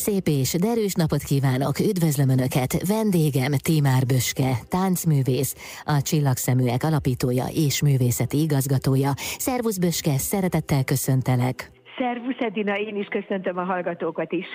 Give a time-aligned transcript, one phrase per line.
[0.00, 2.86] Szép és derűs napot kívánok, üdvözlöm Önöket!
[2.86, 9.12] Vendégem Timár Böske, táncművész, a Csillagszeműek alapítója és művészeti igazgatója.
[9.38, 11.79] Szervusz Böske, szeretettel köszöntelek!
[12.00, 14.46] Szervusz Edina, én is köszöntöm a hallgatókat is.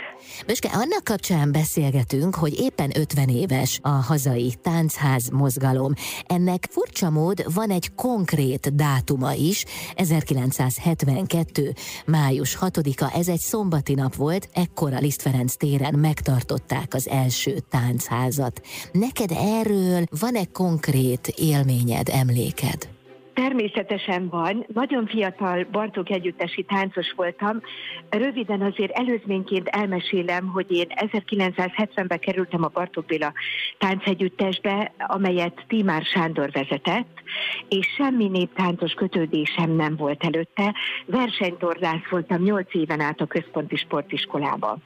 [0.47, 5.93] Böske, annak kapcsán beszélgetünk, hogy éppen 50 éves a hazai táncház mozgalom.
[6.27, 9.65] Ennek furcsa mód van egy konkrét dátuma is,
[9.95, 11.71] 1972.
[12.05, 17.53] május 6-a, ez egy szombati nap volt, ekkor a Liszt Ferenc téren megtartották az első
[17.69, 18.61] táncházat.
[18.91, 22.94] Neked erről van-e konkrét élményed, emléked?
[23.35, 24.65] Természetesen van.
[24.73, 27.61] Nagyon fiatal Bartók együttesi táncos voltam.
[28.09, 33.33] Röviden azért előzményként elmesélem, hogy én 1970-ben kerültem a Bartók Béla
[33.77, 37.21] táncegyüttesbe, amelyet Tímár Sándor vezetett,
[37.69, 40.75] és semmi néptáncos kötődésem nem volt előtte.
[41.05, 44.83] Versenytorlász voltam 8 éven át a központi sportiskolában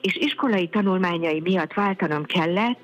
[0.00, 2.80] és iskolai tanulmányai miatt váltanom kellett,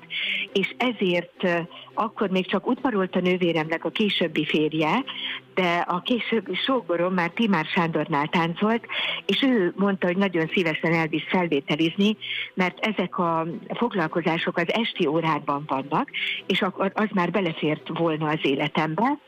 [0.53, 5.03] és ezért akkor még csak udvarolt a nővéremnek a későbbi férje,
[5.53, 8.85] de a későbbi sógorom már Timár Sándornál táncolt,
[9.25, 12.17] és ő mondta, hogy nagyon szívesen elvisz felvételizni,
[12.53, 16.09] mert ezek a foglalkozások az esti órákban vannak,
[16.47, 19.19] és akkor az már belefért volna az életembe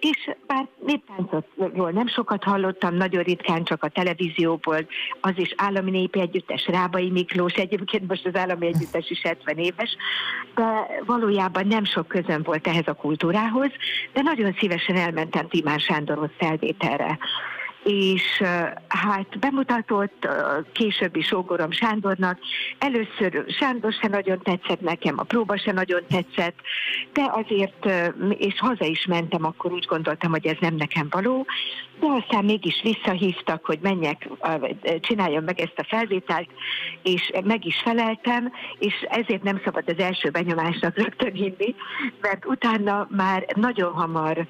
[0.00, 4.86] és bár néptáncotról nem sokat hallottam, nagyon ritkán csak a televízióból,
[5.20, 9.96] az is állami népi együttes, Rábai Miklós, egyébként most az állami együttes is 70 éves,
[10.54, 13.70] de valójában nem sok közön volt ehhez a kultúrához,
[14.12, 17.18] de nagyon szívesen elmentem Timán Sándorhoz felvételre
[17.86, 18.42] és
[18.88, 20.28] hát bemutatott
[20.72, 22.38] későbbi sógorom Sándornak.
[22.78, 26.54] Először Sándor se nagyon tetszett nekem, a próba se nagyon tetszett,
[27.12, 27.86] de azért,
[28.38, 31.46] és haza is mentem, akkor úgy gondoltam, hogy ez nem nekem való,
[32.00, 34.28] de aztán mégis visszahívtak, hogy menjek,
[35.00, 36.48] csináljam meg ezt a felvételt,
[37.02, 41.74] és meg is feleltem, és ezért nem szabad az első benyomásnak rögtön hinni,
[42.20, 44.46] mert utána már nagyon hamar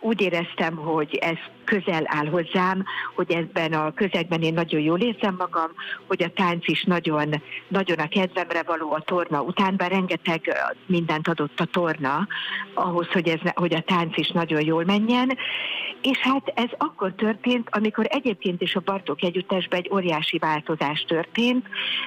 [0.00, 2.84] úgy éreztem, hogy ez közel áll hozzám,
[3.14, 5.70] hogy ebben a közegben én nagyon jól érzem magam,
[6.06, 10.40] hogy a tánc is nagyon, nagyon a kedvemre való a torna után, bár rengeteg
[10.86, 12.26] mindent adott a torna
[12.74, 15.38] ahhoz, hogy, ez, hogy a tánc is nagyon jól menjen.
[16.02, 21.66] És hát ez akkor történt, amikor egyébként is a Bartók Együttesben egy óriási változás történt,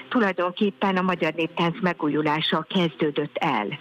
[0.10, 3.80] tulajdonképpen a magyar néptánc megújulása kezdődött el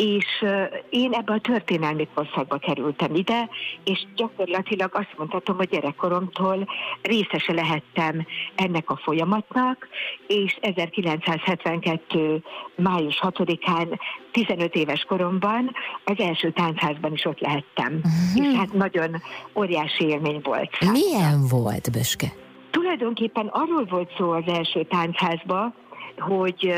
[0.00, 0.44] és
[0.90, 3.48] én ebbe a történelmi korszakba kerültem ide,
[3.84, 6.68] és gyakorlatilag azt mondhatom, hogy gyerekkoromtól
[7.02, 9.88] részese lehettem ennek a folyamatnak,
[10.26, 12.42] és 1972.
[12.76, 13.98] május 6-án
[14.30, 15.72] 15 éves koromban
[16.04, 17.92] az első táncházban is ott lehettem.
[17.94, 18.50] Uh-huh.
[18.50, 19.22] És hát nagyon
[19.54, 20.90] óriási élmény volt.
[20.92, 22.26] Milyen volt, Böske?
[22.70, 25.74] Tulajdonképpen arról volt szó az első táncházban,
[26.18, 26.74] hogy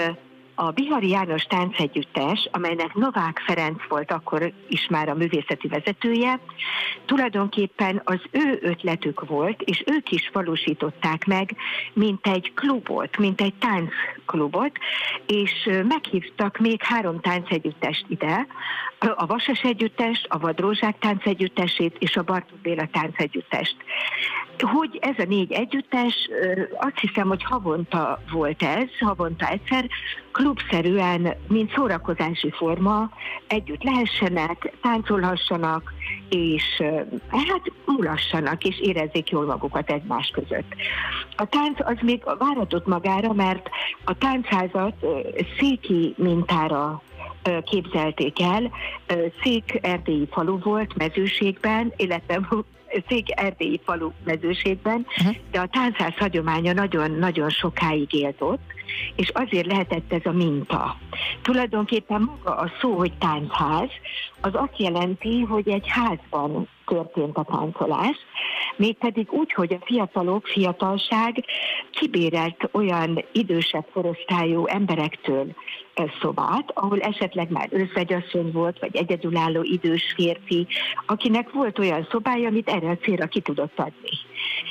[0.66, 6.40] a Bihari János táncegyüttes, amelynek Novák Ferenc volt akkor is már a művészeti vezetője,
[7.04, 11.56] tulajdonképpen az ő ötletük volt, és ők is valósították meg,
[11.92, 14.72] mint egy klubot, mint egy táncklubot,
[15.26, 18.46] és meghívtak még három táncegyüttest ide,
[18.98, 23.76] a Vasas Együttest, a Vadrózsák táncegyüttesét és a Bartók Béla táncegyüttest.
[24.62, 26.28] Hogy ez a négy együttes,
[26.76, 29.88] azt hiszem, hogy havonta volt ez, havonta egyszer,
[30.32, 33.10] klubszerűen, mint szórakozási forma
[33.46, 35.92] együtt lehessenek, táncolhassanak,
[36.28, 36.82] és
[37.30, 40.74] hát mulassanak, és érezzék jól magukat egymás között.
[41.36, 43.68] A tánc az még váratott magára, mert
[44.04, 44.94] a táncházat
[45.58, 47.02] széki mintára
[47.64, 48.70] képzelték el.
[49.42, 52.40] Szék erdélyi falu volt mezőségben, illetve
[53.08, 55.36] szék erdélyi falu mezőségben, uh-huh.
[55.50, 58.72] de a táncház hagyománya nagyon-nagyon sokáig élt ott,
[59.16, 60.96] és azért lehetett ez a minta.
[61.42, 63.90] Tulajdonképpen maga a szó, hogy táncház,
[64.40, 68.16] az azt jelenti, hogy egy házban történt a táncolás,
[68.76, 71.44] mégpedig úgy, hogy a fiatalok, fiatalság
[71.90, 75.54] kibérelt olyan idősebb korosztályú emberektől
[76.20, 80.66] szobát, ahol esetleg már özvegyasszony volt, vagy egyedülálló idős férfi,
[81.06, 84.18] akinek volt olyan szobája, amit erre a célra ki tudott adni.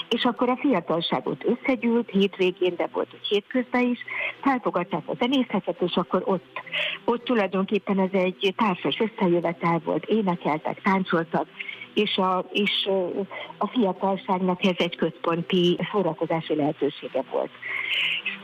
[0.10, 4.00] És akkor a fiatalságot összegyűlt, hétvégén, de volt, hogy hétközben is,
[4.42, 6.62] felfogadták a zenészetet, és akkor ott,
[7.06, 11.48] ott tulajdonképpen ez egy társas összejövetel volt, énekeltek, táncoltak,
[11.94, 12.90] és a, és
[13.58, 17.52] a fiatalságnak ez egy központi szórakozási lehetősége volt.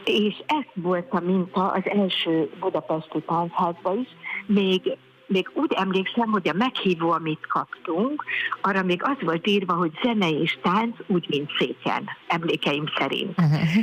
[0.05, 4.07] És ez volt a minta az első budapesti táncházban is,
[4.45, 4.97] még
[5.27, 8.23] még úgy emlékszem, hogy a meghívó, amit kaptunk,
[8.61, 13.35] arra még az volt írva, hogy zene és tánc úgy, mint széken, emlékeim szerint.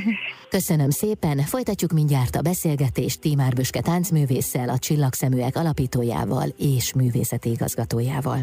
[0.49, 8.39] Köszönöm szépen, folytatjuk mindjárt a beszélgetést Tímár Büske táncművésszel, a Csillagszeműek alapítójával és művészeti igazgatójával.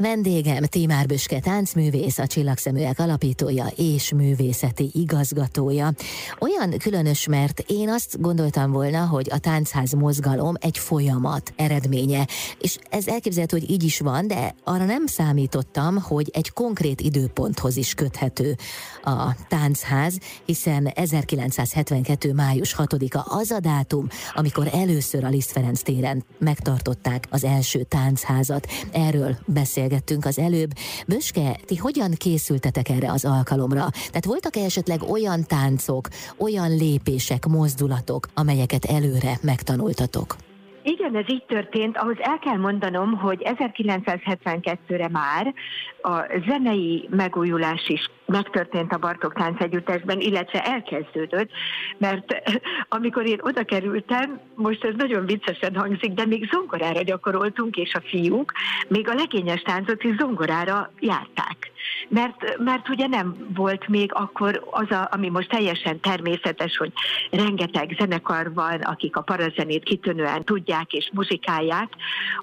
[0.00, 5.90] Vendégem Tímár Büske táncművész, a Csillagszeműek alapítója és művészeti igazgatója.
[6.38, 12.26] Olyan különös, mert én azt gondoltam volna, hogy a táncház mozgalom egy folyamat eredménye,
[12.60, 17.76] és ez elképzelhető, hogy így is van, de arra nem számítottam, hogy egy konkrét időponthoz
[17.76, 18.56] is köthető
[19.02, 22.32] a táncház, hiszen 1972.
[22.32, 28.66] május 6-a az a dátum, amikor először a Liszt Ferenc téren megtartották az első táncházat.
[28.92, 30.70] Erről beszél beszélgettünk az előbb.
[31.06, 33.86] Böske, ti hogyan készültetek erre az alkalomra?
[33.90, 36.08] Tehát voltak-e esetleg olyan táncok,
[36.38, 40.36] olyan lépések, mozdulatok, amelyeket előre megtanultatok?
[40.82, 41.96] Igen, ez így történt.
[41.96, 45.54] Ahhoz el kell mondanom, hogy 1972-re már
[46.02, 51.50] a zenei megújulás is megtörtént a Bartok Tánc Együttesben, illetve elkezdődött,
[51.98, 52.42] mert
[52.88, 58.00] amikor én oda kerültem, most ez nagyon viccesen hangzik, de még zongorára gyakoroltunk, és a
[58.00, 58.52] fiúk
[58.88, 61.70] még a legényes táncot is zongorára járták.
[62.08, 66.92] Mert, mert ugye nem volt még akkor az, a, ami most teljesen természetes, hogy
[67.30, 71.88] rengeteg zenekar van, akik a parazenét kitűnően tudják és muzsikálják,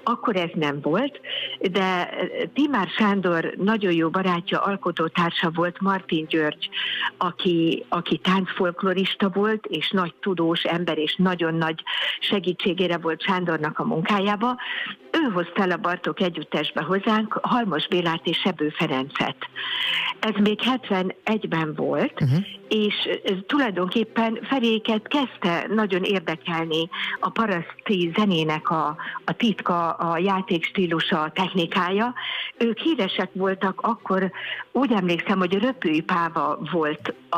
[0.04, 1.20] akkor ez nem volt,
[1.60, 2.10] de
[2.54, 6.68] Timár Sándor nagyon jó barátja, alkotótársa volt Martin György,
[7.16, 11.82] aki, aki táncfolklorista volt, és nagy tudós ember, és nagyon nagy
[12.20, 14.56] segítségére volt Sándornak a munkájába.
[15.10, 19.36] Ő hozta el a Bartók együttesbe hozzánk Halmos Bélát és Sebő Ferencet.
[20.20, 22.44] Ez még 71-ben volt, uh-huh.
[22.68, 22.94] És
[23.46, 26.88] tulajdonképpen Feréket kezdte nagyon érdekelni
[27.20, 32.14] a paraszti zenének a, a titka, a játékstílusa, a technikája.
[32.58, 34.30] Ők híresek voltak akkor,
[34.72, 37.36] úgy emlékszem, hogy Röpőipáva volt a,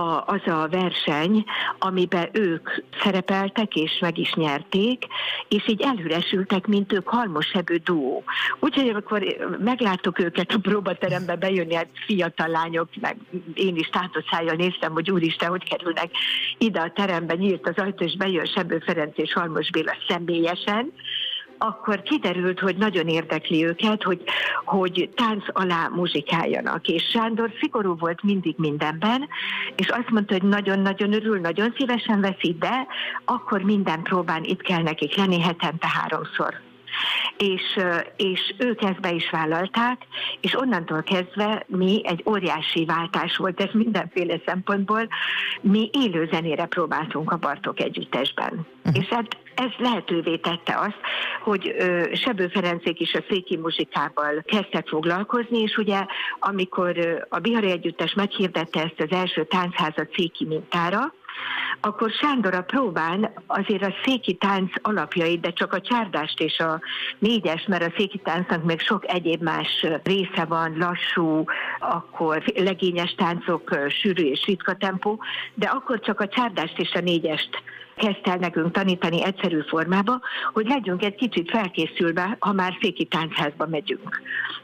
[0.00, 1.44] a, az a verseny,
[1.78, 2.70] amiben ők
[3.02, 5.06] szerepeltek és meg is nyerték,
[5.48, 8.24] és így elüresültek, mint ők halmosebő duó.
[8.60, 9.24] Úgyhogy amikor
[9.58, 13.16] megláttuk őket a próbaterembe bejönni, hát fiatal lányok, meg
[13.54, 13.88] én is
[14.30, 16.10] tátoszájjal néztem, hogy úristen, hogy kerülnek
[16.58, 20.92] ide a terembe, nyílt az ajtó, és bejön Sebő Ferenc és Halmos Béla személyesen,
[21.62, 24.22] akkor kiderült, hogy nagyon érdekli őket, hogy,
[24.64, 26.88] hogy tánc alá muzsikáljanak.
[26.88, 29.28] És Sándor szigorú volt mindig mindenben,
[29.76, 32.86] és azt mondta, hogy nagyon-nagyon örül, nagyon szívesen veszi, de
[33.24, 36.69] akkor minden próbán itt kell nekik lenni hetente háromszor
[37.36, 37.78] és,
[38.16, 40.02] és ők ezt be is vállalták,
[40.40, 45.08] és onnantól kezdve mi egy óriási váltás volt ez mindenféle szempontból,
[45.60, 48.66] mi élő zenére próbáltunk a Bartok együttesben.
[48.84, 49.02] Uh-huh.
[49.02, 51.00] És hát ez lehetővé tette azt,
[51.42, 51.74] hogy
[52.12, 56.04] Sebő Ferencék is a széki muzsikával kezdtek foglalkozni, és ugye
[56.38, 61.14] amikor a Bihari Együttes meghirdette ezt az első táncházat széki mintára,
[61.80, 66.80] akkor Sándor a próbán azért a széki tánc alapjait, de csak a csárdást és a
[67.18, 71.44] négyes, mert a széki táncnak még sok egyéb más része van, lassú,
[71.78, 75.22] akkor legényes táncok, sűrű és ritka tempó,
[75.54, 77.62] de akkor csak a csárdást és a négyest
[78.00, 80.20] kezdte el nekünk tanítani egyszerű formába,
[80.52, 84.22] hogy legyünk egy kicsit felkészülve, ha már széki táncházba megyünk.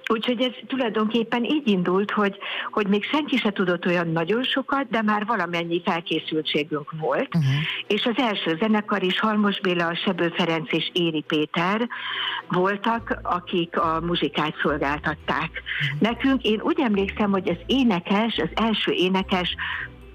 [0.08, 2.36] Úgyhogy ez tulajdonképpen így indult, hogy,
[2.70, 7.34] hogy még senki se tudott olyan nagyon sokat, de már valamennyi felkészültségünk volt.
[7.34, 7.52] Uh-huh.
[7.86, 11.88] És az első zenekar is Halmos Béla, Sebő Ferenc és Éri Péter
[12.49, 15.50] voltak, akik a muzsikát szolgáltatták.
[15.50, 16.00] Uh-huh.
[16.00, 19.56] Nekünk, én úgy emlékszem, hogy az énekes, az első énekes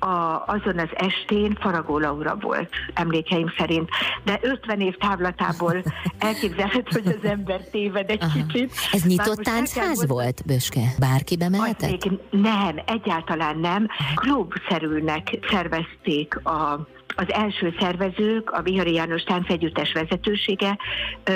[0.02, 3.90] a, azon az estén Faragó Laura volt, emlékeim szerint.
[4.24, 5.84] De 50 év távlatából
[6.20, 8.32] elképzelhet, hogy az ember téved egy Aha.
[8.34, 8.74] kicsit.
[8.92, 10.82] Ez nyitott táncház volt, Böske?
[11.00, 12.10] Bárki bemehetett?
[12.30, 13.88] Nem, egyáltalán nem.
[14.16, 20.78] Klubszerűnek szervezték a az első szervezők, a Bihari János Táncegyüttes vezetősége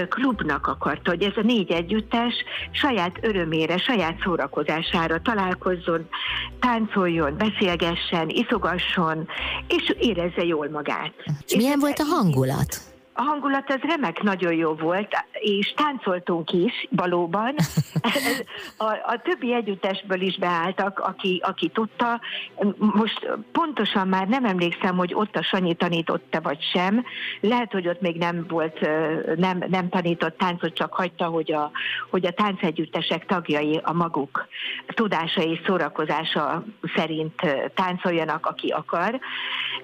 [0.10, 2.34] klubnak akarta, hogy ez a négy együttes
[2.72, 6.08] saját örömére, saját szórakozására találkozzon,
[6.60, 9.28] táncoljon, beszélgessen, iszogasson,
[9.68, 11.14] és érezze jól magát.
[11.48, 12.95] És milyen volt a hangulat?
[13.18, 17.56] A hangulat az remek, nagyon jó volt, és táncoltunk is valóban.
[18.78, 22.20] A, a többi együttesből is beálltak, aki, aki tudta.
[22.78, 27.06] Most pontosan már nem emlékszem, hogy ott a Sanyi tanította vagy sem.
[27.42, 28.80] Lehet, hogy ott még nem volt,
[29.36, 31.72] nem, nem tanított táncot, csak hagyta, hogy a,
[32.10, 34.48] hogy a táncegyüttesek tagjai a maguk
[34.88, 36.64] tudása és szórakozása
[36.96, 37.42] szerint
[37.76, 39.20] táncoljanak, aki akar.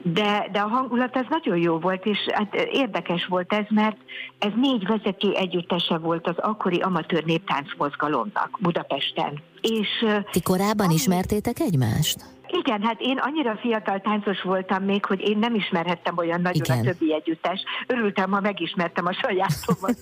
[0.01, 3.97] De, de a hangulat az nagyon jó volt, és hát érdekes érdekes volt ez, mert
[4.39, 9.41] ez négy vezető együttese volt az akkori amatőr néptánc mozgalomnak Budapesten.
[9.61, 10.93] És, Ti korábban ami...
[10.93, 12.25] ismertétek egymást?
[12.51, 16.79] Igen, hát én annyira fiatal táncos voltam még, hogy én nem ismerhettem olyan nagyon Igen.
[16.79, 17.63] a többi együttes.
[17.87, 19.97] Örültem, ha megismertem a sajátomat.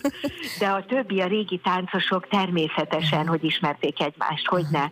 [0.59, 4.83] De a többi, a régi táncosok természetesen, hogy ismerték egymást, hogy ne.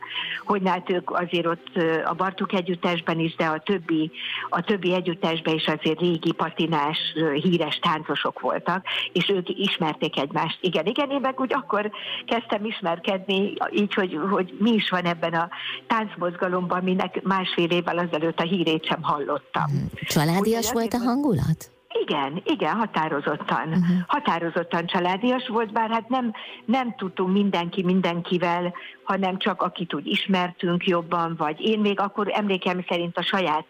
[0.44, 4.12] Hogy ne, hát ők azért ott a Bartuk együttesben is, de a többi,
[4.50, 6.98] a többi együttesben is azért régi patinás,
[7.42, 10.58] híres táncosok voltak, és ők ismerték egymást.
[10.62, 11.92] Igen, igen, én meg úgy akkor
[12.26, 15.50] kezdtem ismerkedni, így, hogy, hogy mi is van ebben a
[15.88, 19.90] táncmozgalomban, minek más másfél évvel ezelőtt a hírét sem hallottam.
[20.08, 21.72] Családias volt a hangulat?
[21.90, 23.68] Igen, igen, határozottan.
[23.68, 23.98] Uh-huh.
[24.08, 26.34] Határozottan családias volt, bár hát nem,
[26.66, 28.74] nem tudtunk mindenki mindenkivel
[29.08, 33.66] hanem csak akit úgy ismertünk jobban, vagy én még akkor emlékem szerint a saját,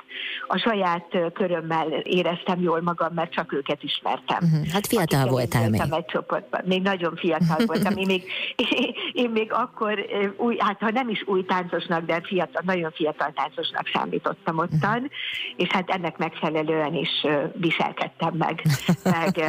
[0.48, 4.38] a saját körömmel éreztem jól magam, mert csak őket ismertem.
[4.42, 4.68] Uh-huh.
[4.68, 5.82] Hát fiatal voltál még.
[5.92, 6.62] Egy csoportban.
[6.66, 7.96] Még nagyon fiatal voltam.
[7.98, 8.24] Én még,
[8.56, 10.06] én, én még akkor,
[10.38, 15.12] új, hát ha nem is új táncosnak, de fiatal, nagyon fiatal táncosnak számítottam ottan, uh-huh.
[15.56, 18.62] és hát ennek megfelelően is viselkedtem meg,
[19.04, 19.44] meg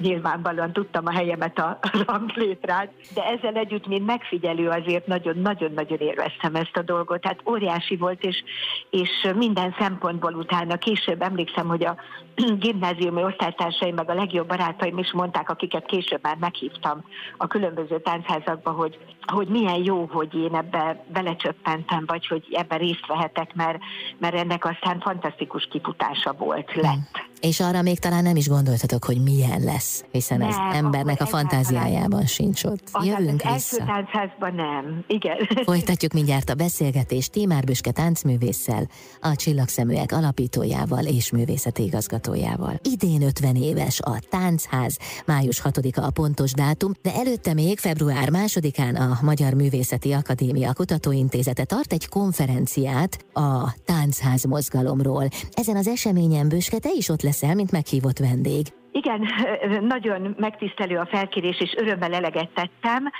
[0.00, 6.54] nyilvánvalóan tudtam a helyemet a ranglétrán, de ezzel együtt, mint megfigyelő azért nagyon nagyon-nagyon élveztem
[6.54, 7.20] ezt a dolgot.
[7.20, 8.42] Tehát óriási volt, és,
[8.90, 11.96] és minden szempontból utána később emlékszem, hogy a
[12.66, 17.04] gimnáziumi osztálytársaim, meg a legjobb barátaim is mondták, akiket később már meghívtam
[17.36, 23.06] a különböző táncházakba, hogy, hogy milyen jó, hogy én ebbe belecsöppentem, vagy hogy ebben részt
[23.06, 23.78] vehetek, mert,
[24.18, 27.28] mert ennek aztán fantasztikus kifutása volt, lett.
[27.40, 31.26] És arra még talán nem is gondoltatok, hogy milyen lesz, hiszen nem, ez embernek a
[31.26, 32.90] fantáziájában sincs ott.
[33.02, 33.82] Jövünk az vissza.
[33.82, 35.36] első táncházban nem, igen.
[35.64, 38.88] Folytatjuk mindjárt a beszélgetést Tímár Büske táncművésszel,
[39.20, 42.19] a Csillagszeműek alapítójával és művészeti igazgatójával.
[42.82, 48.98] Idén 50 éves a Táncház, május 6-a a pontos dátum, de előtte még február 2-án
[48.98, 55.28] a Magyar Művészeti Akadémia Kutatóintézete tart egy konferenciát a Táncház mozgalomról.
[55.50, 58.79] Ezen az eseményen Büske, te is ott leszel, mint meghívott vendég.
[58.92, 59.28] Igen,
[59.94, 63.10] nagyon megtisztelő a felkérés, és örömmel eleget tettem.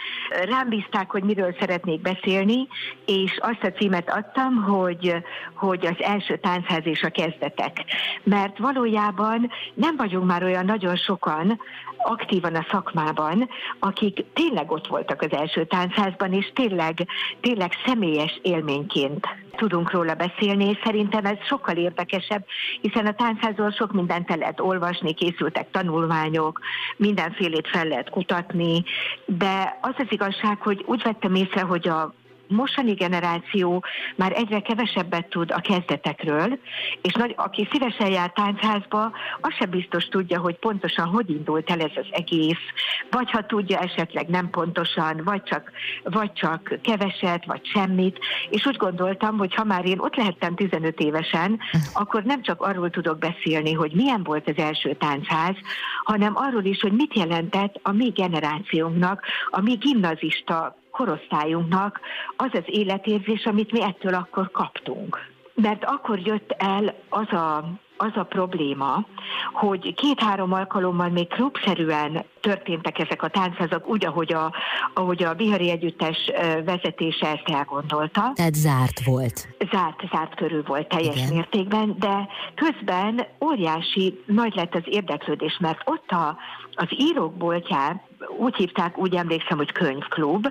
[0.49, 2.69] Rám bízták, hogy miről szeretnék beszélni,
[3.07, 5.15] és azt a címet adtam, hogy,
[5.55, 7.85] hogy az első táncház és a kezdetek.
[8.23, 11.61] Mert valójában nem vagyunk már olyan nagyon sokan,
[12.03, 13.49] aktívan a szakmában,
[13.79, 17.07] akik tényleg ott voltak az első táncházban, és tényleg,
[17.41, 22.45] tényleg személyes élményként tudunk róla beszélni, és szerintem ez sokkal érdekesebb,
[22.81, 25.15] hiszen a táncházról sok mindent el lehet olvasni,
[25.61, 26.61] készültek tanulmányok,
[26.97, 28.85] mindenfélét fel lehet kutatni,
[29.26, 32.12] de az az igazság, hogy úgy vettem észre, hogy a
[32.50, 33.85] mostani generáció
[34.16, 36.59] már egyre kevesebbet tud a kezdetekről,
[37.02, 41.80] és nagy, aki szívesen jár táncházba, az sem biztos tudja, hogy pontosan hogy indult el
[41.80, 42.64] ez az egész,
[43.11, 48.19] vagy ha tudja esetleg nem pontosan, vagy csak, vagy csak keveset, vagy semmit,
[48.50, 51.59] és úgy gondoltam, hogy ha már én ott lehettem 15 évesen,
[51.92, 55.57] akkor nem csak arról tudok beszélni, hogy milyen volt az első táncház,
[56.04, 62.00] hanem arról is, hogy mit jelentett a mi generációnknak, a mi gimnazista korosztályunknak
[62.37, 65.18] az az életérzés, amit mi ettől akkor kaptunk.
[65.54, 67.64] Mert akkor jött el az a
[68.02, 69.06] az a probléma,
[69.52, 74.52] hogy két-három alkalommal még klubszerűen történtek ezek a táncházak, úgy, ahogy a,
[74.94, 76.30] ahogy a Bihari Együttes
[76.64, 78.32] vezetése ezt elgondolta.
[78.35, 79.49] Tehát zárt volt.
[79.73, 81.35] Zárt, zárt körül volt teljes Igen.
[81.35, 86.37] mértékben, de közben óriási nagy lett az érdeklődés, mert ott a,
[86.75, 88.00] az írók boltján,
[88.39, 90.47] úgy hívták, úgy emlékszem, hogy könyvklub,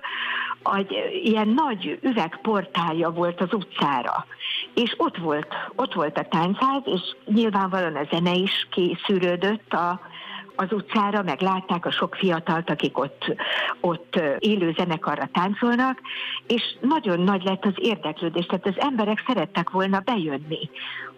[0.78, 4.26] egy ilyen nagy üvegportálja volt az utcára.
[4.74, 10.00] És ott volt, ott volt a táncház, és nyilvánvalóan a zene is készülődött a,
[10.56, 13.36] az utcára, meg látták a sok fiatalt, akik ott,
[13.80, 16.00] ott élő zenekarra táncolnak,
[16.48, 20.70] és nagyon nagy lett az érdeklődés, tehát az emberek szerettek volna bejönni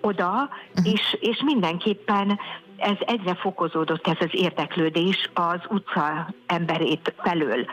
[0.01, 0.93] oda, uh-huh.
[0.93, 2.39] és, és mindenképpen
[2.81, 7.65] ez egyre fokozódott ez az érdeklődés az utca emberét felől.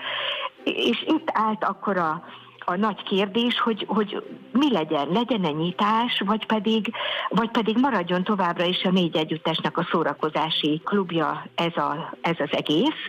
[0.64, 2.24] És itt állt akkor a,
[2.64, 4.22] a nagy kérdés, hogy, hogy
[4.52, 6.92] mi legyen, legyen-e nyitás, vagy pedig,
[7.28, 12.50] vagy pedig maradjon továbbra is a négy együttesnek a szórakozási klubja ez, a, ez az
[12.50, 13.00] egész.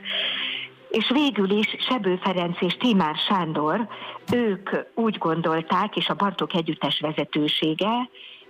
[0.89, 3.87] És végül is Sebő Ferenc és Timár Sándor,
[4.33, 8.09] ők úgy gondolták, és a Bartók Együttes vezetősége,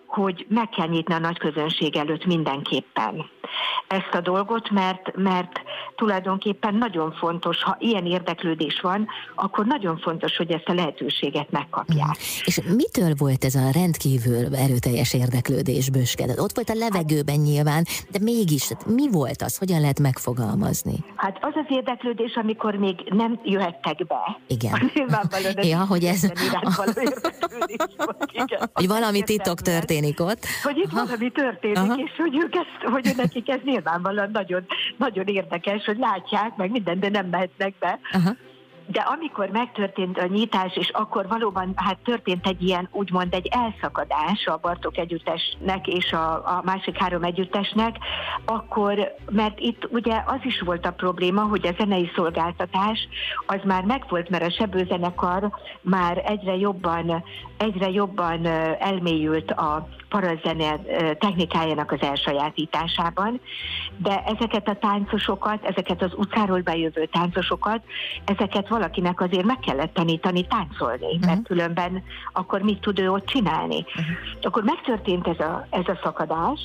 [0.09, 3.25] hogy meg kell nyitni a nagy közönség előtt mindenképpen
[3.87, 5.61] ezt a dolgot, mert, mert
[5.95, 12.07] tulajdonképpen nagyon fontos, ha ilyen érdeklődés van, akkor nagyon fontos, hogy ezt a lehetőséget megkapják.
[12.07, 12.45] Mm.
[12.45, 16.39] És mitől volt ez a rendkívül erőteljes érdeklődés Böskedet?
[16.39, 19.57] Ott volt a levegőben nyilván, de mégis mi volt az?
[19.57, 20.95] Hogyan lehet megfogalmazni?
[21.15, 24.39] Hát az az érdeklődés, amikor még nem jöhettek be.
[24.47, 24.91] Igen.
[25.71, 26.21] ja, hogy ez...
[28.73, 29.59] Hogy valami titok
[29.99, 30.45] történik ott.
[30.63, 31.95] Hogy itt valami történik, Aha.
[31.95, 34.65] és hogy ők ezt, hogy nekik ez nyilvánvalóan nagyon,
[34.97, 37.99] nagyon érdekes, hogy látják, meg minden, de nem mehetnek be.
[38.11, 38.35] Aha
[38.91, 44.45] de amikor megtörtént a nyitás, és akkor valóban hát történt egy ilyen, úgymond egy elszakadás
[44.45, 47.97] a Bartok együttesnek és a, a másik három együttesnek,
[48.45, 53.07] akkor, mert itt ugye az is volt a probléma, hogy a zenei szolgáltatás
[53.45, 57.23] az már megvolt, mert a sebőzenekar már egyre jobban,
[57.57, 58.45] egyre jobban
[58.79, 60.79] elmélyült a parazene
[61.19, 63.41] technikájának az elsajátításában,
[63.97, 67.81] de ezeket a táncosokat, ezeket az utcáról bejövő táncosokat,
[68.25, 71.25] ezeket valakinek azért meg kellett tanítani táncolni, uh-huh.
[71.25, 73.85] mert különben akkor mit tud ő ott csinálni.
[73.87, 74.05] Uh-huh.
[74.41, 76.59] Akkor megtörtént ez a, ez a szakadás,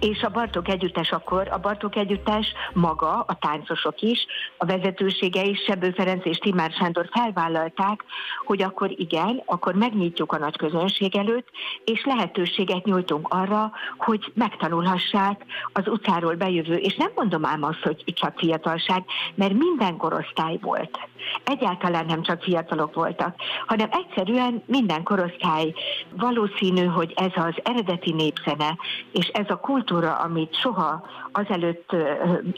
[0.00, 4.26] és a Bartók Együttes akkor, a Bartók Együttes maga, a táncosok is,
[4.56, 8.04] a vezetősége is, Sebő Ferenc és Timár Sándor felvállalták,
[8.44, 11.48] hogy akkor igen, akkor megnyitjuk a nagy közönség előtt,
[11.84, 18.04] és lehetőséget nyújtunk arra, hogy megtanulhassák az utcáról bejövő, és nem mondom ám azt, hogy
[18.06, 20.98] csak fiatalság, mert minden korosztály volt.
[21.44, 23.34] Egyáltalán nem csak fiatalok voltak,
[23.66, 25.74] hanem egyszerűen minden korosztály
[26.10, 28.76] valószínű, hogy ez az eredeti népzene,
[29.12, 31.96] és ez a kultúra, amit soha azelőtt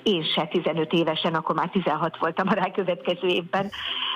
[0.02, 3.70] én se 15 évesen, akkor már 16 voltam a rákövetkező évben,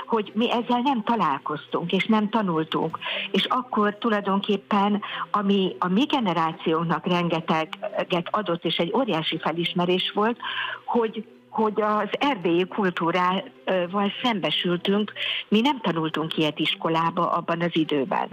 [0.06, 2.98] hogy mi ezzel nem találkoztunk, és nem tanultunk.
[3.30, 10.38] És akkor tulajdonképpen, ami a mi generációnknak rengeteget adott, és egy óriási felismerés volt,
[10.84, 15.12] hogy hogy az erdélyi kultúrával szembesültünk,
[15.48, 18.28] mi nem tanultunk ilyet iskolába abban az időben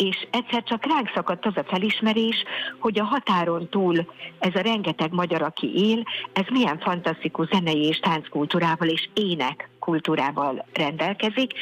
[0.00, 2.44] és egyszer csak ránk szakadt az a felismerés,
[2.78, 4.06] hogy a határon túl
[4.38, 6.02] ez a rengeteg magyar, aki él,
[6.32, 11.52] ez milyen fantasztikus zenei és tánckultúrával és ének kultúrával rendelkezik,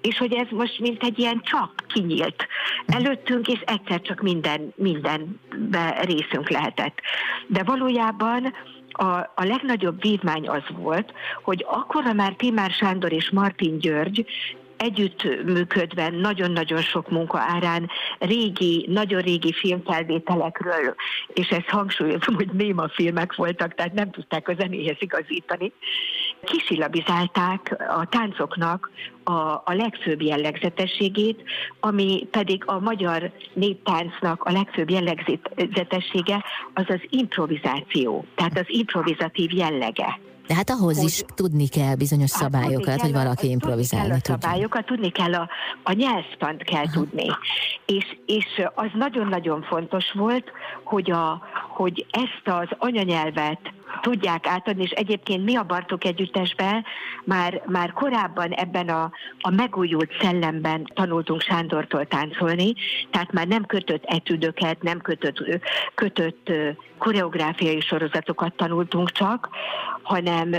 [0.00, 2.46] és hogy ez most mint egy ilyen csap kinyílt
[2.86, 7.00] előttünk, és egyszer csak minden, mindenbe részünk lehetett.
[7.46, 8.54] De valójában
[8.88, 11.12] a, a legnagyobb vívmány az volt,
[11.42, 14.26] hogy akkor már Timár Sándor és Martin György
[14.78, 20.94] együttműködve nagyon-nagyon sok munka árán régi, nagyon régi filmfelvételekről,
[21.34, 25.72] és ezt hangsúlyozom, hogy néma filmek voltak, tehát nem tudták a zenéhez igazítani,
[26.44, 28.90] kisilabizálták a táncoknak
[29.24, 29.32] a,
[29.64, 31.42] a legfőbb jellegzetességét,
[31.80, 40.18] ami pedig a magyar néptáncnak a legfőbb jellegzetessége az az improvizáció, tehát az improvizatív jellege.
[40.48, 44.20] De hát ahhoz hogy, is tudni kell bizonyos hát szabályokat, hogy valaki improvizálni tudja.
[44.20, 45.48] Tudni kell a szabályokat, tudni kell a,
[45.82, 46.92] a nyelvtant kell Aha.
[46.92, 47.26] tudni.
[47.86, 50.50] És, és az nagyon-nagyon fontos volt,
[50.84, 53.60] hogy, a, hogy ezt az anyanyelvet
[54.00, 56.84] tudják átadni, és egyébként mi a Bartók Együttesben
[57.24, 62.74] már, már korábban ebben a, a megújult szellemben tanultunk Sándortól táncolni,
[63.10, 65.60] tehát már nem kötött etüdöket, nem kötött,
[65.94, 66.50] kötött
[66.98, 69.48] koreográfiai sorozatokat tanultunk csak,
[70.08, 70.54] hanem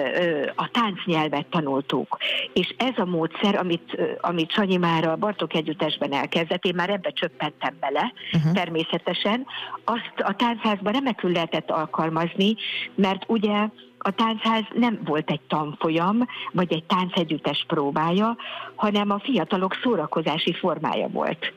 [0.56, 2.18] a táncnyelvet tanultuk.
[2.54, 7.10] És ez a módszer, amit, amit Sanyi már a Bartók Együttesben elkezdett, én már ebbe
[7.10, 8.54] csöppentem bele, uh-huh.
[8.54, 9.46] természetesen,
[9.84, 12.56] azt a táncházban remekül lehetett alkalmazni,
[12.96, 13.68] mert ugye
[14.00, 18.38] a táncház nem volt egy tanfolyam, vagy egy táncegyüttes próbája,
[18.76, 21.54] hanem a fiatalok szórakozási formája volt.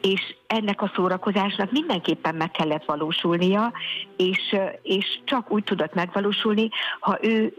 [0.00, 3.72] És ennek a szórakozásnak mindenképpen meg kellett valósulnia,
[4.16, 6.68] és, és csak úgy tudott megvalósulni,
[7.00, 7.54] ha ő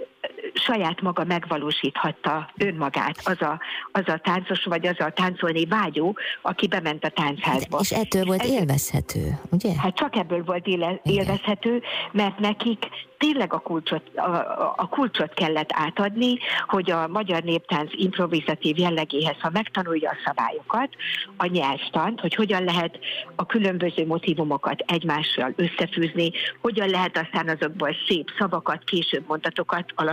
[0.53, 3.59] saját maga megvalósíthatta önmagát, az a,
[3.91, 7.79] az a táncos, vagy az a táncolni vágyó, aki bement a táncházba.
[7.81, 9.73] És ettől volt Ez, élvezhető, ugye?
[9.77, 11.81] Hát csak ebből volt éle, élvezhető,
[12.11, 12.85] mert nekik
[13.17, 19.49] tényleg a kulcsot, a, a kulcsot kellett átadni, hogy a magyar néptánc improvizatív jellegéhez, ha
[19.49, 20.89] megtanulja a szabályokat,
[21.37, 22.99] a nyelvtant, hogy hogyan lehet
[23.35, 26.31] a különböző motivumokat egymással összefűzni,
[26.61, 30.12] hogyan lehet aztán azokból szép szavakat, később mondatokat alakítani,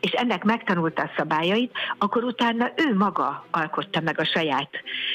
[0.00, 4.70] és ennek megtanulta a szabályait, akkor utána ő maga alkotta meg a saját,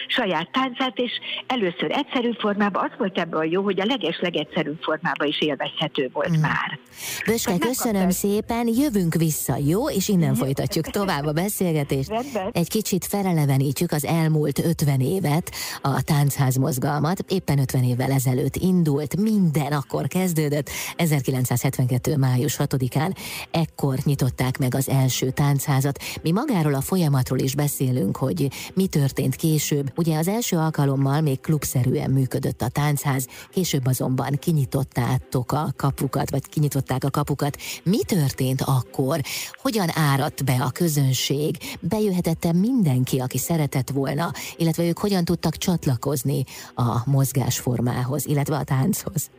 [0.08, 1.12] saját táncát, és
[1.48, 6.38] először egyszerű formában, az volt ebből jó, hogy a leges legegyszerűbb formában is élvezhető volt
[6.38, 6.42] mm.
[6.42, 6.80] már.
[7.26, 9.90] Böske, köszönöm szépen, jövünk vissza, jó?
[9.90, 12.10] És innen folytatjuk tovább a beszélgetést.
[12.10, 12.50] Rendben.
[12.52, 17.20] Egy kicsit felelevenítjük az elmúlt 50 évet, a táncház mozgalmat.
[17.28, 20.70] Éppen 50 évvel ezelőtt indult, minden akkor kezdődött.
[20.96, 22.18] 1972.
[22.18, 23.16] május 6-án
[23.52, 26.00] ekkor nyitották meg az első táncházat.
[26.22, 29.92] Mi magáról a folyamatról is beszélünk, hogy mi történt később.
[29.96, 36.50] Ugye az első alkalommal még klubszerűen működött a táncház, később azonban kinyitottátok a kapukat, vagy
[36.50, 37.58] kinyitották a kapukat.
[37.84, 39.20] Mi történt akkor?
[39.62, 41.58] Hogyan áradt be a közönség?
[41.80, 46.44] Bejöhetette mindenki, aki szeretett volna, illetve ők hogyan tudtak csatlakozni
[46.76, 49.32] a mozgásformához, illetve a tánchoz?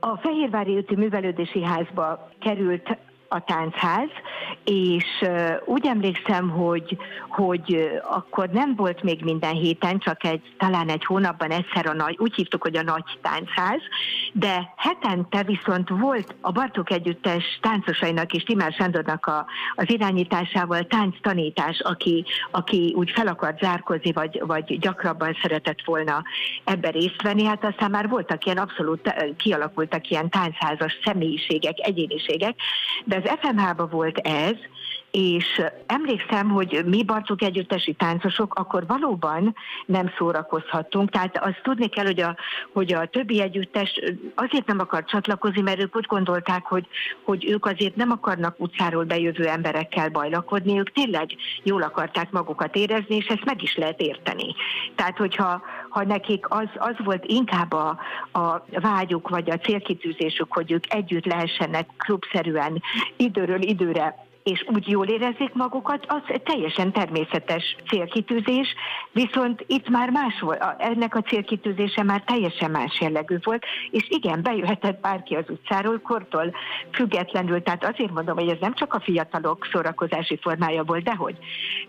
[0.00, 2.98] A Fehérvári úti művelődési házba került
[3.32, 4.08] a táncház,
[4.64, 5.24] és
[5.64, 6.96] úgy emlékszem, hogy,
[7.28, 12.16] hogy akkor nem volt még minden héten, csak egy, talán egy hónapban egyszer a nagy,
[12.18, 13.80] úgy hívtuk, hogy a nagy táncház,
[14.32, 21.80] de hetente viszont volt a Bartók Együttes táncosainak és Timár Sándornak a, az irányításával tánctanítás,
[21.80, 26.22] aki, aki úgy fel akart zárkozni, vagy, vagy gyakrabban szeretett volna
[26.64, 27.44] ebbe részt venni.
[27.44, 32.54] Hát aztán már voltak ilyen abszolút kialakultak ilyen táncházas személyiségek, egyéniségek,
[33.04, 34.54] de az FMH-ba volt ez,
[35.12, 39.54] és emlékszem, hogy mi Bartók együttesi táncosok akkor valóban
[39.86, 42.36] nem szórakozhattunk, tehát azt tudni kell, hogy a,
[42.72, 44.00] hogy a többi együttes
[44.34, 46.86] azért nem akar csatlakozni, mert ők úgy gondolták, hogy,
[47.22, 51.30] hogy ők azért nem akarnak utcáról bejövő emberekkel bajlakodni, ők tényleg
[51.62, 54.54] jól akarták magukat érezni, és ezt meg is lehet érteni.
[54.94, 57.98] Tehát, hogyha ha nekik az, az volt inkább a,
[58.32, 62.82] a vágyuk, vagy a célkitűzésük, hogy ők együtt lehessenek klubszerűen
[63.16, 68.74] időről időre és úgy jól érezzék magukat, az teljesen természetes célkitűzés,
[69.12, 74.42] viszont itt már más volt, ennek a célkitűzése már teljesen más jellegű volt, és igen,
[74.42, 76.54] bejöhetett bárki az utcáról, kortól
[76.92, 81.36] függetlenül, tehát azért mondom, hogy ez nem csak a fiatalok szórakozási formája volt, dehogy.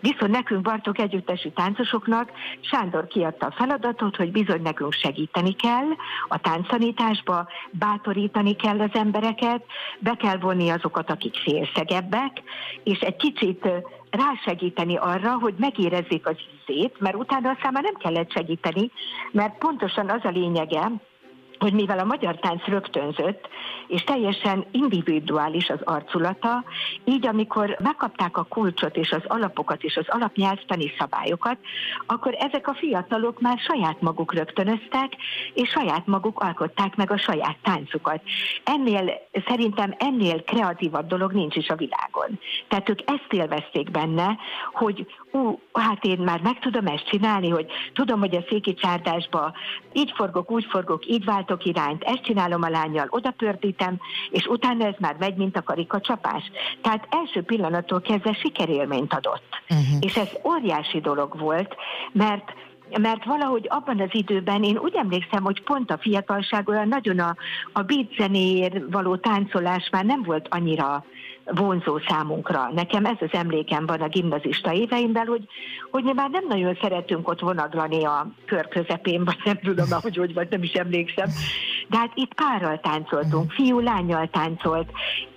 [0.00, 5.88] Viszont nekünk Bartok együttesi táncosoknak Sándor kiadta a feladatot, hogy bizony nekünk segíteni kell
[6.28, 9.64] a tánctanításba, bátorítani kell az embereket,
[9.98, 12.42] be kell vonni azokat, akik félszegebbek,
[12.82, 13.68] és egy kicsit
[14.10, 18.90] rásegíteni arra, hogy megérezzék az ízét, mert utána aztán már nem kellett segíteni,
[19.32, 20.90] mert pontosan az a lényege,
[21.64, 23.48] hogy mivel a magyar tánc rögtönzött,
[23.86, 26.64] és teljesen individuális az arculata,
[27.04, 31.58] így amikor megkapták a kulcsot és az alapokat és az alapnyelvtani szabályokat,
[32.06, 35.12] akkor ezek a fiatalok már saját maguk rögtönöztek,
[35.54, 38.20] és saját maguk alkották meg a saját táncukat.
[38.64, 39.12] Ennél,
[39.46, 42.38] szerintem ennél kreatívabb dolog nincs is a világon.
[42.68, 44.36] Tehát ők ezt élvezték benne,
[44.72, 49.52] hogy ú, hát én már meg tudom ezt csinálni, hogy tudom, hogy a széki csárdásba
[49.92, 54.86] így forgok, úgy forgok, így váltok irányt, ezt csinálom a lányjal, oda pördítem, és utána
[54.86, 56.42] ez már megy, mint a karikacsapás.
[56.82, 59.62] Tehát első pillanattól kezdve sikerélményt adott.
[59.70, 59.98] Uh-huh.
[60.00, 61.76] És ez óriási dolog volt,
[62.12, 62.52] mert
[63.00, 67.36] mert valahogy abban az időben én úgy emlékszem, hogy pont a fiatalság olyan nagyon a,
[67.72, 71.04] a beat zenéért való táncolás már nem volt annyira
[71.44, 72.70] vonzó számunkra.
[72.74, 75.44] Nekem ez az emlékem van a gimnazista éveimben, hogy,
[75.90, 80.16] hogy mi már nem nagyon szeretünk ott vonaglani a kör közepén, vagy nem tudom, ahogy
[80.16, 81.28] hogy vagy, nem is emlékszem.
[81.88, 84.90] De hát itt párral táncoltunk, fiú lányjal táncolt,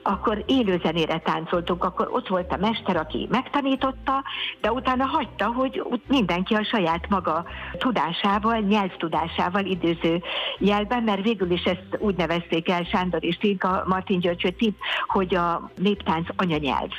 [0.07, 4.23] akkor élőzenére táncoltunk, akkor ott volt a mester, aki megtanította,
[4.61, 7.45] de utána hagyta, hogy mindenki a saját maga
[7.77, 10.21] tudásával, nyelvtudásával időző
[10.57, 14.75] jelben, mert végül is ezt úgy nevezték el Sándor és Tinka, Martin György,
[15.07, 16.89] hogy a néptánc anyanyelv.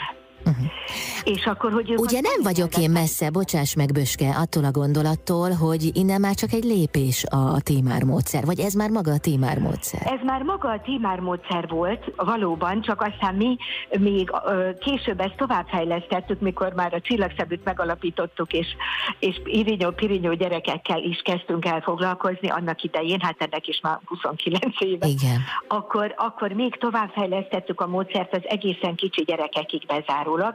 [0.44, 0.66] Uh-huh.
[1.24, 5.90] És akkor, hogy Ugye nem vagyok én messze, bocsáss meg Böske, attól a gondolattól, hogy
[5.92, 10.00] innen már csak egy lépés a témár módszer, vagy ez már maga a témár módszer?
[10.04, 13.56] Ez már maga a témár módszer volt, valóban, csak aztán mi
[13.98, 14.30] még
[14.80, 18.66] később ezt továbbfejlesztettük, mikor már a csillagszebűt megalapítottuk, és,
[19.18, 25.06] és irinyó-pirinyó gyerekekkel is kezdtünk el foglalkozni annak idején, hát ennek is már 29 éve.
[25.06, 25.40] Igen.
[25.68, 30.54] Akkor, akkor még továbbfejlesztettük a módszert az egészen kicsi gyerekekig bezárul kizárólag,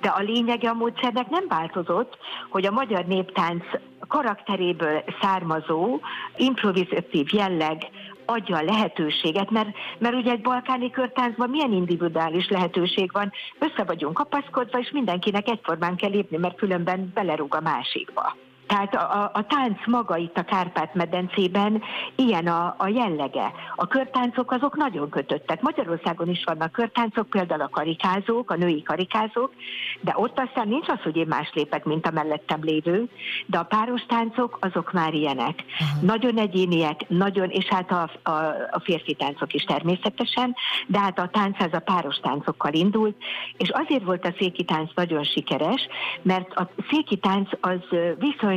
[0.00, 2.18] de a lényege a módszernek nem változott,
[2.50, 3.64] hogy a magyar néptánc
[4.08, 6.00] karakteréből származó
[6.36, 7.90] improvizatív jelleg
[8.26, 14.14] adja a lehetőséget, mert, mert ugye egy balkáni körtáncban milyen individuális lehetőség van, össze vagyunk
[14.14, 18.36] kapaszkodva, és mindenkinek egyformán kell lépni, mert különben belerúg a másikba.
[18.66, 21.82] Tehát a, a tánc maga itt a Kárpát-medencében
[22.14, 23.52] ilyen a, a jellege.
[23.76, 25.62] A körtáncok azok nagyon kötöttek.
[25.62, 29.52] Magyarországon is vannak körtáncok, például a karikázók, a női karikázók,
[30.00, 33.08] de ott aztán nincs az, hogy én más lépek, mint a mellettem lévő,
[33.46, 35.64] de a páros táncok azok már ilyenek.
[35.80, 36.02] Uh-huh.
[36.02, 38.30] Nagyon egyéniek, nagyon, és hát a, a,
[38.70, 40.54] a férfi táncok is természetesen,
[40.86, 43.16] de hát a tánc ez a páros táncokkal indult,
[43.56, 45.88] és azért volt a széki tánc nagyon sikeres,
[46.22, 47.80] mert a széki tánc az
[48.18, 48.52] viszonylag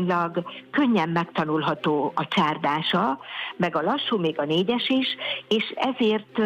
[0.71, 3.19] könnyen megtanulható a csárdása,
[3.55, 5.07] meg a lassú, még a négyes is,
[5.47, 6.39] és ezért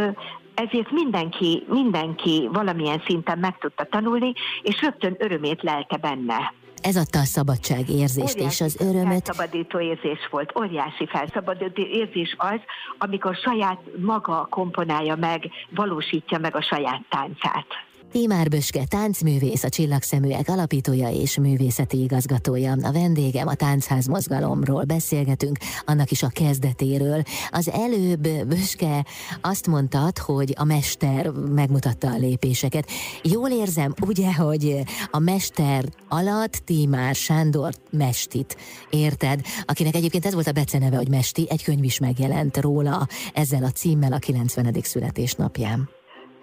[0.53, 6.53] ezért mindenki, mindenki valamilyen szinten meg tudta tanulni, és rögtön örömét lelte benne.
[6.81, 9.25] Ez adta a szabadságérzést és az örömet.
[9.25, 12.59] Felszabadító érzés volt, óriási felszabadító érzés az,
[12.97, 17.65] amikor saját maga komponálja meg, valósítja meg a saját táncát.
[18.11, 22.75] Tímár Böske, táncművész, a Csillagszeműek alapítója és művészeti igazgatója.
[22.81, 27.23] A vendégem a táncház mozgalomról beszélgetünk, annak is a kezdetéről.
[27.49, 29.05] Az előbb Böske
[29.41, 32.89] azt mondtad, hogy a mester megmutatta a lépéseket.
[33.23, 38.57] Jól érzem, ugye, hogy a mester alatt Tímár Sándor Mestit,
[38.89, 39.41] érted?
[39.65, 43.69] Akinek egyébként ez volt a beceneve, hogy Mesti, egy könyv is megjelent róla ezzel a
[43.69, 44.75] címmel a 90.
[44.81, 46.00] születésnapján.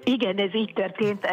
[0.09, 1.27] Igen, ez így történt.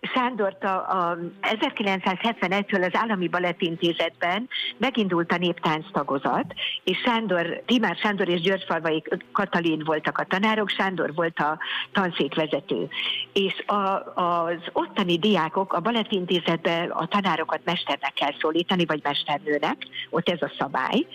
[0.00, 8.28] Sándort a, a 1971-től az Állami Balettintézetben megindult a néptánc tagozat, és Sándor, Timár Sándor
[8.28, 9.02] és Györgyfalvai
[9.32, 11.58] Katalin voltak a tanárok, Sándor volt a
[11.92, 12.88] tanszékvezető.
[13.32, 19.76] És a, az ottani diákok a balettintézetben a tanárokat mesternek kell szólítani, vagy mesternőnek,
[20.10, 21.06] ott ez a szabály,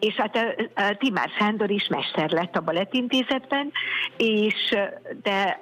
[0.00, 3.72] és hát a, a Timár Sándor is mester lett a balettintézetben,
[4.16, 4.76] és
[5.22, 5.60] de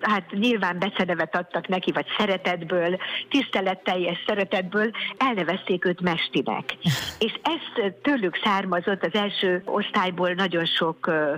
[0.00, 2.98] hát nyilván becenevet adtak neki, vagy szeretetből,
[3.30, 6.76] tiszteletteljes szeretetből elnevezték őt Mestinek.
[7.18, 11.34] És ez tőlük származott, az első osztályból nagyon sok ö,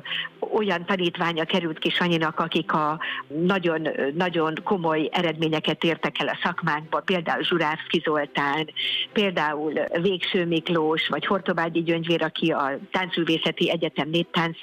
[0.52, 7.00] olyan tanítványa került ki Sanyinak, akik a nagyon, nagyon komoly eredményeket értek el a szakmánkba,
[7.00, 8.70] például Zsurávszki Zoltán,
[9.12, 14.56] például Végső Miklós, vagy Hortobágyi Gyöngyvér, aki a Táncművészeti Egyetem néptánc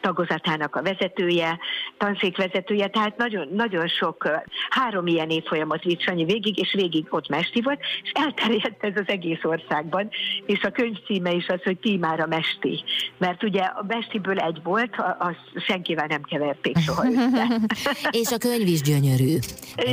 [0.00, 1.58] tagozatának a vezetője,
[1.98, 4.28] tanszékvezetője, tehát nagyon nagyon, sok,
[4.70, 9.06] három ilyen évfolyamot vitt Sanyi végig, és végig ott mesti volt, és elterjedt ez az
[9.06, 10.08] egész országban,
[10.46, 12.84] és a könyv címe is az, hogy Tímára mesti,
[13.18, 17.04] mert ugye a mestiből egy volt, azt senkivel nem keverték soha
[18.22, 19.36] és a könyv is gyönyörű.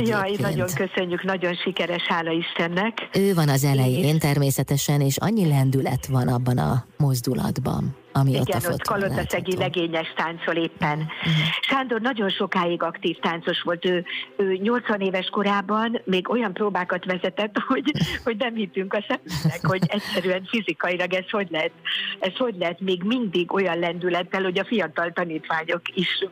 [0.04, 3.08] Jaj, nagyon köszönjük, nagyon sikeres, hála Istennek.
[3.12, 8.64] Ő van az elején természetesen, és annyi lendület van abban a mozdulatban ami Igen, ott
[8.64, 10.98] a ott Kalotaszegi legényes táncol éppen.
[10.98, 11.32] Uh-huh.
[11.60, 13.84] Sándor nagyon sokáig aktív táncos volt.
[13.84, 14.04] Ő,
[14.36, 17.92] ő 80 éves korában még olyan próbákat vezetett, hogy,
[18.24, 21.72] hogy nem hittünk a szemünknek, hogy egyszerűen fizikailag ez hogy lehet,
[22.18, 26.24] ez hogy lehet még mindig olyan lendülettel, hogy a fiatal tanítványok is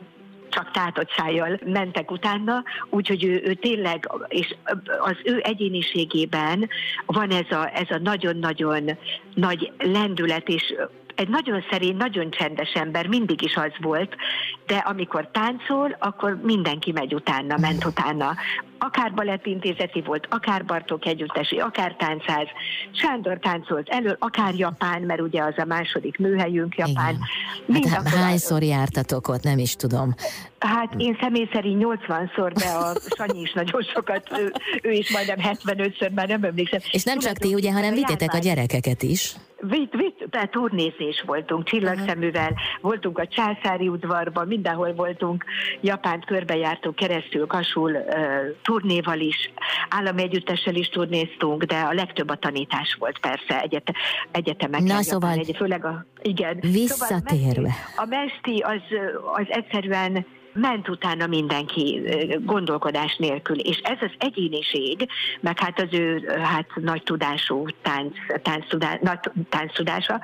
[0.51, 4.55] csak tátott szájjal mentek utána, úgyhogy ő, ő tényleg, és
[4.99, 6.69] az ő egyéniségében
[7.05, 8.97] van ez a, ez a nagyon-nagyon
[9.33, 10.73] nagy lendület, és
[11.15, 14.15] egy nagyon szerény, nagyon csendes ember, mindig is az volt,
[14.65, 18.35] de amikor táncol, akkor mindenki megy utána, ment utána.
[18.83, 22.47] Akár balettintézeti volt, akár Bartók együttesi, akár táncház.
[22.91, 27.17] Sándor táncolt elől, akár Japán, mert ugye az a második műhelyünk Japán.
[27.65, 27.91] Igen.
[27.91, 30.13] Hát hányszor jártatok ott, nem is tudom.
[30.59, 35.37] Hát én személy szerint 80-szor, de a Sanyi is nagyon sokat, ő, ő is majdnem
[35.39, 36.79] 75-ször, már nem emlékszem.
[36.91, 39.35] És nem csak ti, ugye, hanem vittetek a gyerekeket is.
[39.61, 45.45] Vitt, vitt, de turnézés voltunk, csillagszeművel, voltunk a császári udvarban, mindenhol voltunk,
[45.81, 48.15] Japánt körbejártunk keresztül, Kasul uh,
[48.71, 49.51] turnéval is,
[49.89, 53.91] állami együttessel is turnéztunk, de a legtöbb a tanítás volt persze egyet,
[54.31, 54.95] egyetemeken.
[54.95, 56.57] Na szóval, egy, főleg a, igen.
[56.61, 57.51] Visszatérve.
[57.51, 58.81] Szóval a mesti, a mesti az,
[59.33, 62.01] az egyszerűen ment utána mindenki
[62.45, 65.07] gondolkodás nélkül, és ez az egyéniség,
[65.39, 70.19] meg hát az ő hát nagy tudású tánc, tánc, tudá, nagy tánc tudása,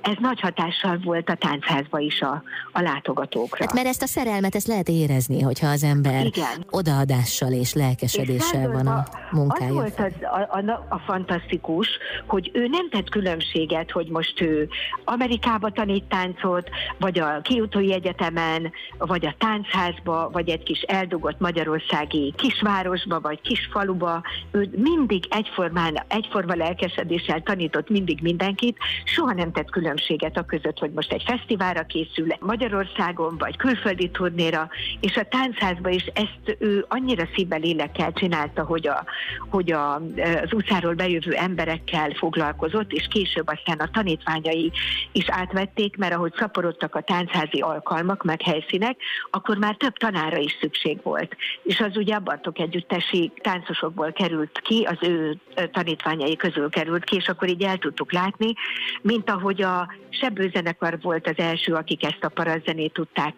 [0.00, 2.42] ez nagy hatással volt a táncházba is a,
[2.72, 3.64] a látogatókra.
[3.64, 6.66] Hát mert ezt a szerelmet, ezt lehet érezni, hogyha az ember Igen.
[6.70, 9.70] odaadással és lelkesedéssel és van a munkája.
[9.70, 10.12] Az volt az,
[10.50, 11.88] a, a, a fantasztikus,
[12.26, 14.68] hogy ő nem tett különbséget, hogy most ő
[15.04, 21.40] Amerikába tanít táncot, vagy a Kiotói Egyetemen, vagy a tánc táncházba, vagy egy kis eldugott
[21.40, 29.70] magyarországi kisvárosba, vagy kisfaluba, ő mindig egyformán, egyforma lelkesedéssel tanított mindig mindenkit, soha nem tett
[29.70, 34.68] különbséget a között, hogy most egy fesztiválra készül Magyarországon, vagy külföldi turnéra,
[35.00, 39.04] és a táncházba is ezt ő annyira szívvel lélekkel csinálta, hogy, a,
[39.50, 39.94] hogy a,
[40.42, 44.72] az utcáról bejövő emberekkel foglalkozott, és később aztán a tanítványai
[45.12, 48.96] is átvették, mert ahogy szaporodtak a tánchazi alkalmak, meg helyszínek,
[49.30, 51.36] akkor már több tanára is szükség volt.
[51.62, 55.38] És az ugye a Bartok együttesi táncosokból került ki, az ő
[55.72, 58.52] tanítványai közül került ki, és akkor így el tudtuk látni,
[59.02, 63.34] mint ahogy a Sebőzenekar volt az első, akik ezt a parazzenét tudták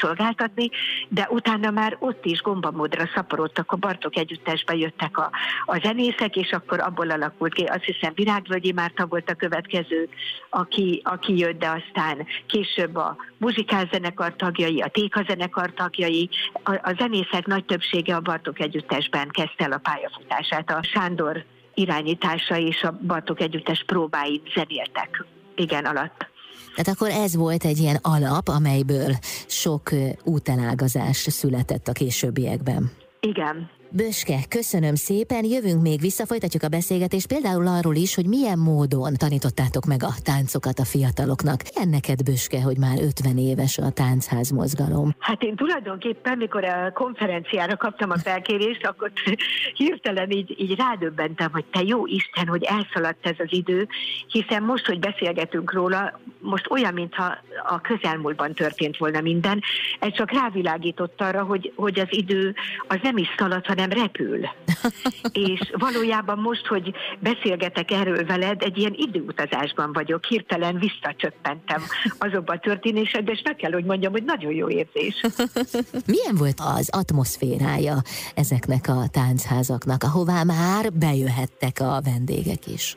[0.00, 0.70] szolgáltatni,
[1.08, 5.30] de utána már ott is gombamódra szaporodtak, a Bartok együttesbe jöttek a,
[5.64, 10.08] a zenészek, és akkor abból alakult ki, azt hiszem Virágvölgyi Márta volt a következő,
[10.50, 15.22] aki, aki jött, de aztán később a muzsikál zenekar tagjai, a Téka
[15.68, 16.28] zenekar tagjai,
[16.64, 20.70] a, a zenészek nagy többsége a Bartok együttesben kezdte el a pályafutását.
[20.70, 25.24] A Sándor irányítása és a Bartok együttes próbáit zenéltek
[25.56, 26.26] igen alatt.
[26.74, 29.90] Tehát akkor ez volt egy ilyen alap, amelyből sok
[30.24, 32.90] útelágazás született a későbbiekben.
[33.20, 38.58] Igen, Böske, köszönöm szépen, jövünk még vissza, folytatjuk a beszélgetést például arról is, hogy milyen
[38.58, 41.60] módon tanítottátok meg a táncokat a fiataloknak.
[41.74, 45.14] Ilyen neked, Böske, hogy már 50 éves a táncház mozgalom.
[45.18, 49.12] Hát én tulajdonképpen, mikor a konferenciára kaptam a felkérést, akkor
[49.80, 53.88] hirtelen így, így rádöbbentem, hogy te jó Isten, hogy elszaladt ez az idő,
[54.26, 59.60] hiszen most, hogy beszélgetünk róla, most olyan, mintha a közelmúltban történt volna minden,
[59.98, 62.54] ez csak rávilágított arra, hogy, hogy az idő
[62.88, 64.40] az nem is szaladt, hanem repül.
[65.48, 71.82] és valójában most, hogy beszélgetek erről veled, egy ilyen időutazásban vagyok, hirtelen visszacsöppentem
[72.18, 75.20] azokba a történésekbe, és meg kell, hogy mondjam, hogy nagyon jó érzés.
[76.14, 77.96] Milyen volt az atmoszférája
[78.34, 82.96] ezeknek a táncházaknak, ahová már bejöhettek a vendégek is?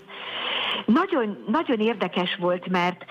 [0.85, 3.05] Nagyon, nagyon érdekes volt, mert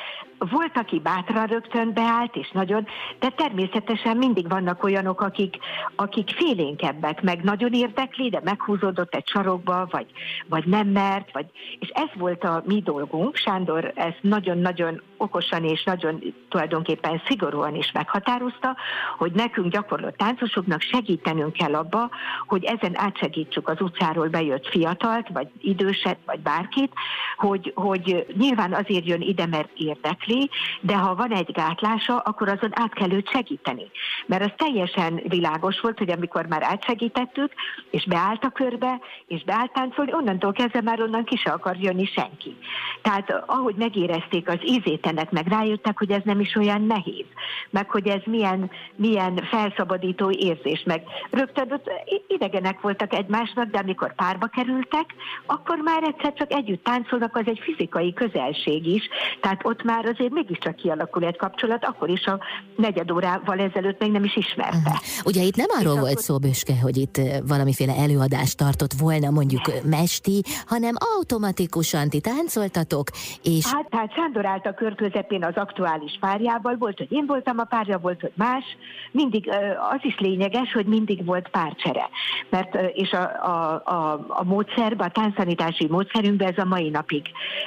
[0.49, 2.87] volt, aki bátran rögtön beállt, és nagyon,
[3.19, 5.57] de természetesen mindig vannak olyanok, akik,
[5.97, 10.07] akik félénkebbek, meg nagyon érdekli, de meghúzódott egy sarokba, vagy,
[10.49, 11.47] vagy nem mert, vagy,
[11.79, 13.37] és ez volt a mi dolgunk.
[13.37, 18.77] Sándor ezt nagyon-nagyon okosan és nagyon tulajdonképpen szigorúan is meghatározta,
[19.19, 22.11] hogy nekünk gyakorlott táncosoknak segítenünk kell abba,
[22.47, 26.93] hogy ezen átsegítsük az utcáról bejött fiatalt, vagy időset, vagy bárkit,
[27.37, 32.49] hogy, hogy nyilván azért jön ide, mert érdekli, érdekli, de ha van egy gátlása, akkor
[32.49, 33.91] azon át kell őt segíteni.
[34.27, 37.53] Mert az teljesen világos volt, hogy amikor már átsegítettük,
[37.91, 42.05] és beállt a körbe, és beállt táncolni, onnantól kezdve már onnan ki se akar jönni
[42.05, 42.57] senki.
[43.03, 47.27] Tehát ahogy megérezték az ízét ennek, meg rájöttek, hogy ez nem is olyan nehéz,
[47.71, 51.91] meg hogy ez milyen, milyen felszabadító érzés, meg rögtön ott
[52.29, 55.15] idegenek voltak egymásnak, de amikor párba kerültek,
[55.47, 59.09] akkor már egyszer csak együtt táncolnak, az egy fizikai közelség is,
[59.41, 62.39] tehát ott már az azért mégiscsak kialakul egy kapcsolat, akkor is a
[62.77, 64.77] negyed órával ezelőtt még nem is ismerte.
[64.77, 65.25] Uh-huh.
[65.25, 66.23] Ugye itt nem arról És volt akkor...
[66.23, 73.09] szó, Böske, hogy itt valamiféle előadást tartott volna mondjuk mesti, hanem automatikusan ti táncoltatok,
[73.43, 73.67] és...
[73.67, 77.65] Hát, hát Sándor állt a kör közepén az aktuális párjával, volt, hogy én voltam a
[77.65, 78.65] párja, volt, hogy más.
[79.13, 79.51] Mindig
[79.91, 82.09] az is lényeges, hogy mindig volt párcsere.
[82.51, 87.23] Mert, és a, a, a, a módszerben, a tánztanítási módszerünkben ez a mai napig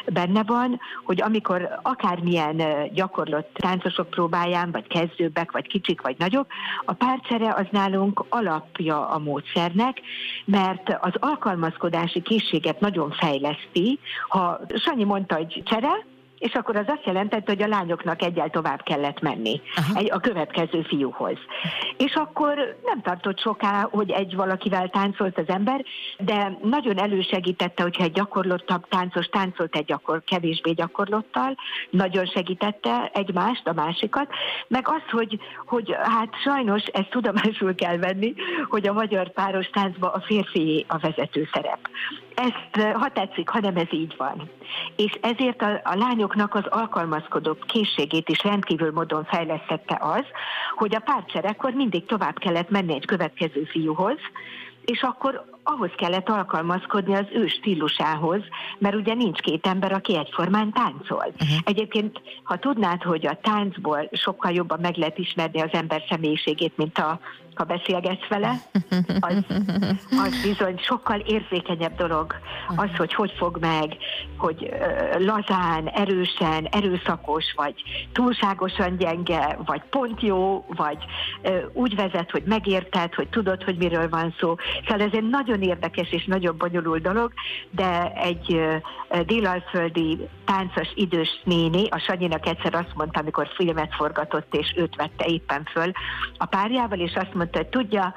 [0.05, 6.47] benne van, hogy amikor akármilyen ilyen gyakorlott táncosok próbáján, vagy kezdőbbek, vagy kicsik, vagy nagyobb,
[6.85, 10.01] a párcsere az nálunk alapja a módszernek,
[10.45, 13.99] mert az alkalmazkodási készséget nagyon fejleszti.
[14.27, 16.05] Ha Sanyi mondta, hogy csere,
[16.43, 19.61] és akkor az azt jelentette, hogy a lányoknak egyel tovább kellett menni
[19.93, 21.37] egy, a következő fiúhoz.
[21.97, 25.85] És akkor nem tartott soká, hogy egy valakivel táncolt az ember,
[26.17, 31.55] de nagyon elősegítette, hogyha egy gyakorlottabb táncos táncolt egy gyakor, kevésbé gyakorlottal,
[31.89, 34.27] nagyon segítette egymást, a másikat,
[34.67, 38.33] meg az, hogy, hogy hát sajnos ezt tudomásul kell venni,
[38.69, 41.79] hogy a magyar páros táncban a férfi a vezető szerep.
[42.35, 44.49] Ezt, ha tetszik, hanem ez így van.
[44.95, 50.25] És ezért a, a lányoknak az alkalmazkodó készségét is rendkívül módon fejlesztette az,
[50.75, 54.17] hogy a párcserekkor mindig tovább kellett menni egy következő fiúhoz,
[54.85, 58.41] és akkor ahhoz kellett alkalmazkodni az ő stílusához,
[58.77, 61.25] mert ugye nincs két ember, aki egyformán táncol.
[61.33, 61.57] Uh-huh.
[61.63, 66.97] Egyébként, ha tudnád, hogy a táncból sokkal jobban meg lehet ismerni az ember személyiségét, mint
[66.97, 67.19] a
[67.55, 68.55] ha beszélgetsz vele,
[69.19, 69.45] az,
[70.09, 72.35] az bizony sokkal érzékenyebb dolog.
[72.75, 73.97] Az, hogy hogy fog meg,
[74.37, 74.73] hogy
[75.17, 77.73] lazán, erősen, erőszakos, vagy
[78.11, 80.97] túlságosan gyenge, vagy pont jó, vagy
[81.73, 84.55] úgy vezet, hogy megérted, hogy tudod, hogy miről van szó.
[84.87, 87.33] Szóval ez egy nagyon érdekes és nagyon bonyolult dolog,
[87.69, 88.59] de egy
[89.25, 95.25] délalföldi táncos idős néni, a Sanyinak egyszer azt mondta, amikor filmet forgatott, és őt vette
[95.25, 95.91] éppen föl
[96.37, 98.13] a párjával, és azt mondta, hogy tudja,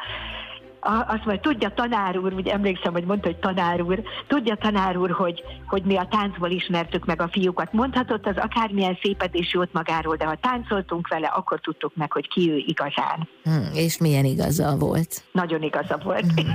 [0.87, 5.11] azt mondja, tudja tanár úr, ugye emlékszem, hogy mondta, hogy tanár úr, tudja tanár úr,
[5.11, 7.73] hogy, hogy mi a táncból ismertük meg a fiúkat.
[7.73, 12.29] Mondhatott az akármilyen szépet és jót magáról, de ha táncoltunk vele, akkor tudtuk meg, hogy
[12.29, 13.29] ki ő igazán.
[13.43, 15.25] Hmm, és milyen igaza volt?
[15.33, 16.33] Nagyon igaza volt.
[16.33, 16.53] Hmm.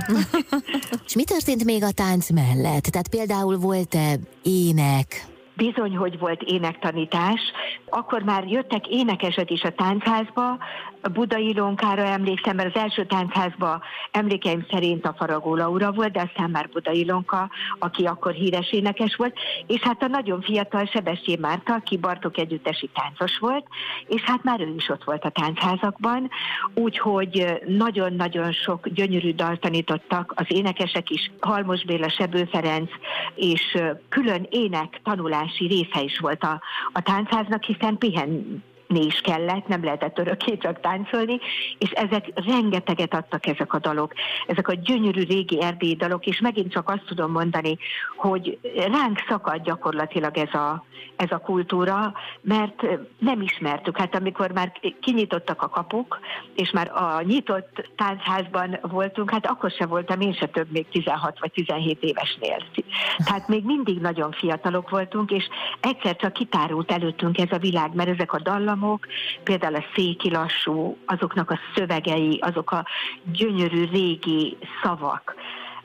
[1.06, 2.82] és mi történt még a tánc mellett?
[2.82, 7.40] Tehát például volt-e ének, Bizony, hogy volt énektanítás.
[7.88, 10.58] Akkor már jöttek énekesek is a táncházba,
[11.02, 16.20] a Budai Lonkára emlékszem, mert az első táncházba emlékeim szerint a Faragó Laura volt, de
[16.20, 21.38] aztán már Budai Lonka, aki akkor híres énekes volt, és hát a nagyon fiatal Sebestyén
[21.40, 23.66] Márta, aki Bartok együttesi táncos volt,
[24.06, 26.30] és hát már ő is ott volt a táncházakban,
[26.74, 32.90] úgyhogy nagyon-nagyon sok gyönyörű dalt tanítottak az énekesek is, Halmos Béla, Sebő Ferenc,
[33.34, 33.78] és
[34.08, 36.60] külön ének tanulási része is volt a,
[36.92, 38.62] a táncháznak, hiszen pihen
[39.00, 41.38] is kellett, nem lehetett örökké csak táncolni,
[41.78, 44.12] és ezek rengeteget adtak ezek a dalok,
[44.46, 47.78] ezek a gyönyörű régi erdélyi dalok, és megint csak azt tudom mondani,
[48.16, 50.84] hogy ránk szakad gyakorlatilag ez a,
[51.16, 52.82] ez a kultúra, mert
[53.18, 53.98] nem ismertük.
[53.98, 56.18] Hát amikor már kinyitottak a kapuk,
[56.54, 61.38] és már a nyitott táncházban voltunk, hát akkor se voltam én se több még 16
[61.38, 62.56] vagy 17 évesnél.
[63.24, 65.44] Tehát még mindig nagyon fiatalok voltunk, és
[65.80, 69.06] egyszer csak kitárult előttünk ez a világ, mert ezek a dallam számok,
[69.42, 72.86] például a széki lassú, azoknak a szövegei, azok a
[73.32, 75.34] gyönyörű régi szavak,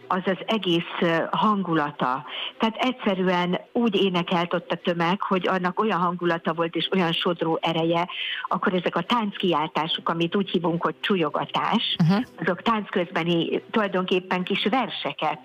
[0.09, 2.25] az az egész hangulata.
[2.57, 7.59] Tehát egyszerűen úgy énekelt ott a tömeg, hogy annak olyan hangulata volt és olyan sodró
[7.61, 8.07] ereje,
[8.47, 12.23] akkor ezek a tánckiáltások, amit úgy hívunk, hogy csúlyogatás, uh-huh.
[12.39, 15.39] azok tánc közbeni tulajdonképpen kis verseket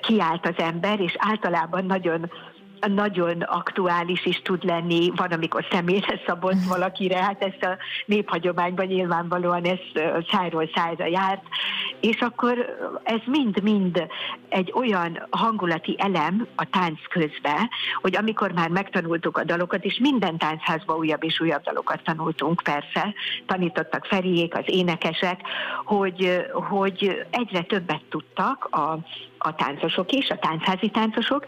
[0.00, 2.30] kiált az ember, és általában nagyon
[2.86, 7.76] nagyon aktuális is tud lenni, van, amikor személyre szabott valakire, hát ezt a
[8.06, 9.78] néphagyományban nyilvánvalóan ez
[10.30, 11.42] szájról szájra járt,
[12.00, 14.06] és akkor ez mind-mind
[14.48, 17.68] egy olyan hangulati elem a tánc közben,
[18.02, 23.14] hogy amikor már megtanultuk a dalokat, és minden táncházba újabb és újabb dalokat tanultunk, persze,
[23.46, 25.40] tanítottak Feriék, az énekesek,
[25.84, 28.98] hogy, hogy egyre többet tudtak a
[29.38, 31.44] a táncosok is, a táncházi táncosok,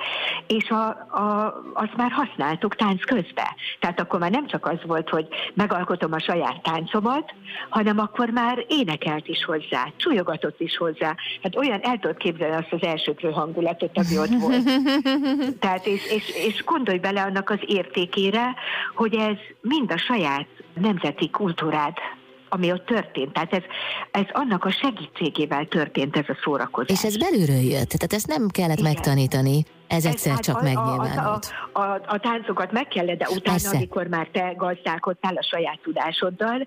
[0.47, 3.47] és a, a, azt már használtuk tánc közben.
[3.81, 7.35] Tehát akkor már nem csak az volt, hogy megalkotom a saját táncomat,
[7.69, 11.15] hanem akkor már énekelt is hozzá, csúlyogatott is hozzá.
[11.43, 14.63] Hát olyan el tudod képzelni azt az elsőkrő hangulatot, ami ott volt.
[15.61, 18.55] Tehát és, és, és gondolj bele annak az értékére,
[18.95, 21.97] hogy ez mind a saját nemzeti kultúrád
[22.49, 23.33] ami ott történt.
[23.33, 23.63] Tehát ez,
[24.11, 26.99] ez annak a segítségével történt ez a szórakozás.
[26.99, 28.93] És ez belülről jött, tehát ezt nem kellett Igen.
[28.93, 29.65] megtanítani.
[29.89, 31.55] Ez egyszer hát csak a, megnyilvánult.
[31.73, 33.77] A, a, a, a táncokat meg kellett, de utána, Persze.
[33.77, 36.67] amikor már te gazdálkodtál a saját tudásoddal,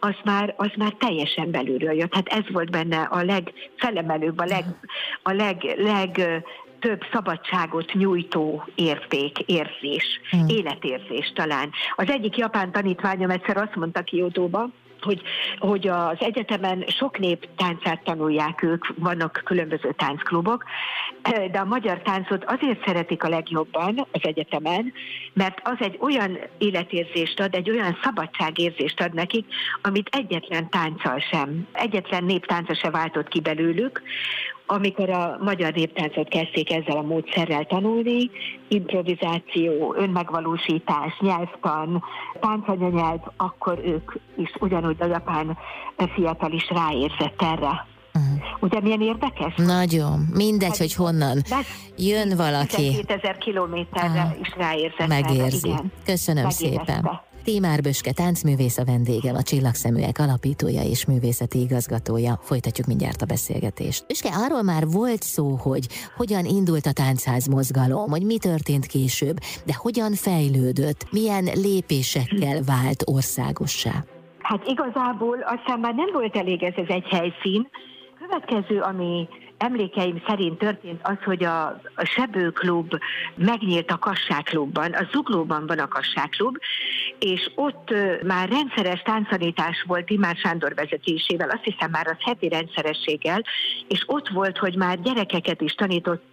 [0.00, 2.14] az már, az már teljesen belülről jött.
[2.14, 4.64] Hát ez volt benne a legfelemelőbb, a leg,
[5.22, 6.42] a leg, leg
[6.82, 10.48] több szabadságot nyújtó érték, érzés, hmm.
[10.48, 11.70] életérzés talán.
[11.96, 14.68] Az egyik japán tanítványom egyszer azt mondta Kiotóba,
[15.04, 15.22] hogy,
[15.58, 20.64] hogy az egyetemen sok nép táncát tanulják ők, vannak különböző táncklubok,
[21.50, 24.92] de a magyar táncot azért szeretik a legjobban az egyetemen,
[25.32, 29.46] mert az egy olyan életérzést ad, egy olyan szabadságérzést ad nekik,
[29.82, 34.02] amit egyetlen tánccal sem, egyetlen néptánca se váltott ki belőlük,
[34.72, 38.30] amikor a magyar néptáncot kezdték ezzel a módszerrel tanulni,
[38.68, 42.02] improvizáció, önmegvalósítás, nyelvtan,
[42.40, 45.58] táncanyanyelv, akkor ők is ugyanúgy a japán
[46.14, 47.86] fiatal is ráérzett erre.
[48.14, 48.42] Uh-huh.
[48.60, 49.54] Ugye milyen érdekes?
[49.56, 50.28] Nagyon.
[50.34, 51.42] Mindegy, hát, hogy honnan
[51.96, 52.94] jön valaki.
[52.94, 55.06] 2000 kilométerre uh, is ráérzett.
[55.06, 55.68] Megérzi.
[55.68, 55.92] Erre, igen.
[56.04, 56.84] Köszönöm Megérezte.
[56.84, 57.20] szépen.
[57.44, 62.38] Tímár Böske táncművész a vendégem, a Csillagszeműek alapítója és művészeti igazgatója.
[62.40, 64.06] Folytatjuk mindjárt a beszélgetést.
[64.06, 65.86] Böske, arról már volt szó, hogy
[66.16, 69.36] hogyan indult a táncház mozgalom, hogy mi történt később,
[69.66, 74.04] de hogyan fejlődött, milyen lépésekkel vált országossá.
[74.38, 77.68] Hát igazából aztán már nem volt elég ez az egy helyszín.
[78.18, 79.28] Következő, ami
[79.62, 82.94] emlékeim szerint történt az, hogy a, a Sebőklub
[83.34, 86.56] megnyílt a Kassáklubban, a Zuglóban van a Kassáklub,
[87.18, 93.42] és ott már rendszeres tánctanítás volt Imár Sándor vezetésével, azt hiszem már az heti rendszerességgel,
[93.88, 96.31] és ott volt, hogy már gyerekeket is tanított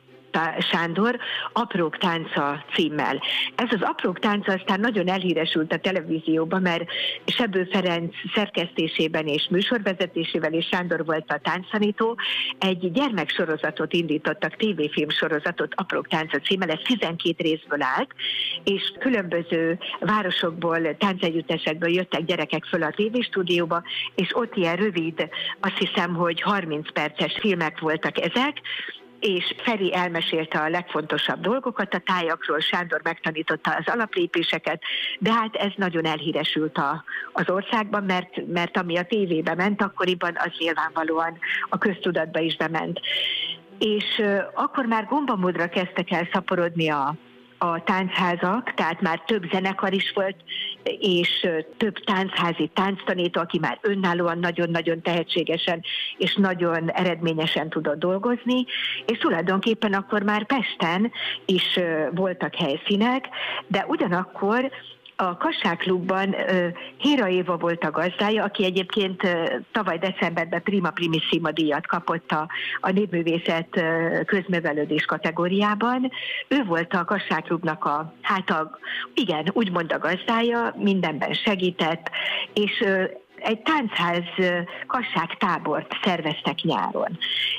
[0.72, 1.20] Sándor
[1.54, 3.22] Aprók tánca címmel.
[3.56, 6.84] Ez az Aprók tánca aztán nagyon elhíresült a televízióban, mert
[7.26, 12.18] Sebő Ferenc szerkesztésében és műsorvezetésével, és Sándor volt a tánctanító,
[12.60, 18.10] egy gyermeksorozatot indítottak, tévéfilm sorozatot Aprók tánca címmel, ez 12 részből állt,
[18.64, 23.84] és különböző városokból, táncegyüttesekből jöttek gyerekek föl a tévéstúdióba,
[24.16, 28.62] és ott ilyen rövid, azt hiszem, hogy 30 perces filmek voltak ezek,
[29.20, 34.82] és Feri elmesélte a legfontosabb dolgokat a tájakról, Sándor megtanította az alaplépéseket,
[35.20, 37.04] de hát ez nagyon elhíresült a,
[37.34, 41.38] az országban, mert, mert ami a tévébe ment akkoriban, az nyilvánvalóan
[41.70, 43.00] a köztudatba is bement.
[43.80, 44.22] És
[44.54, 47.16] akkor már gombamódra kezdtek el szaporodni a,
[47.62, 50.36] a táncházak, tehát már több zenekar is volt,
[51.00, 51.48] és
[51.78, 55.84] több táncházi tánctanító, aki már önállóan nagyon-nagyon tehetségesen
[56.18, 58.66] és nagyon eredményesen tudott dolgozni,
[59.06, 61.12] és tulajdonképpen akkor már Pesten
[61.46, 61.80] is
[62.12, 63.28] voltak helyszínek,
[63.68, 64.72] de ugyanakkor
[65.22, 66.68] a Kassáklubban uh,
[66.98, 69.22] Héra Éva volt a gazdája, aki egyébként
[69.72, 72.48] tavaly decemberben Prima Primissima díjat kapott a,
[72.82, 73.84] a népművészet
[74.26, 76.12] közművelődés kategóriában.
[76.48, 78.78] Ő volt a Kassáklubnak a, hát a,
[79.14, 82.10] igen, úgymond a gazdája, mindenben segített,
[82.54, 82.84] és
[83.42, 84.24] egy táncház
[84.88, 87.18] kasság tábort szerveztek nyáron.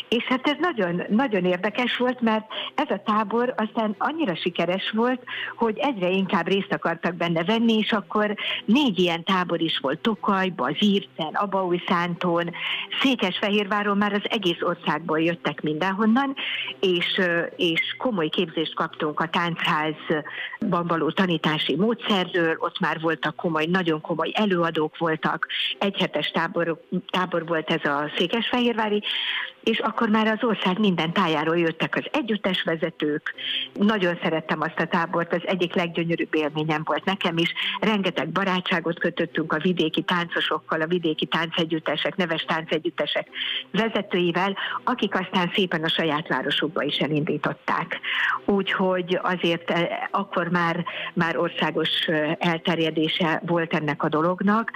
[0.09, 5.22] És hát ez nagyon, nagyon érdekes volt, mert ez a tábor aztán annyira sikeres volt,
[5.57, 10.70] hogy egyre inkább részt akartak benne venni, és akkor négy ilyen tábor is volt Tokajba,
[10.78, 12.51] Zírcen, Abaújszántón,
[13.03, 16.35] Székesfehérváron már az egész országból jöttek mindenhonnan,
[16.81, 17.20] és,
[17.57, 24.31] és komoly képzést kaptunk a táncházban való tanítási módszerről, ott már voltak komoly, nagyon komoly
[24.35, 25.47] előadók voltak,
[25.79, 29.03] egyhetes tábor, tábor volt ez a Székesfehérvári,
[29.63, 33.35] és akkor már az ország minden tájáról jöttek az együttes vezetők.
[33.73, 37.53] Nagyon szerettem azt a tábort, az egyik leggyönyörűbb élményem volt nekem is.
[37.81, 43.29] Rengeteg barátságot kötöttünk a vidéki táncosokkal, a vidéki táncegyüttesek, neves táncegyüttesek
[43.71, 48.01] vezetőivel, akik aztán szépen a saját városukba is elindították.
[48.45, 50.85] Úgyhogy azért eh, akkor már,
[51.15, 54.71] már országos eh, elterjedése volt ennek a dolognak,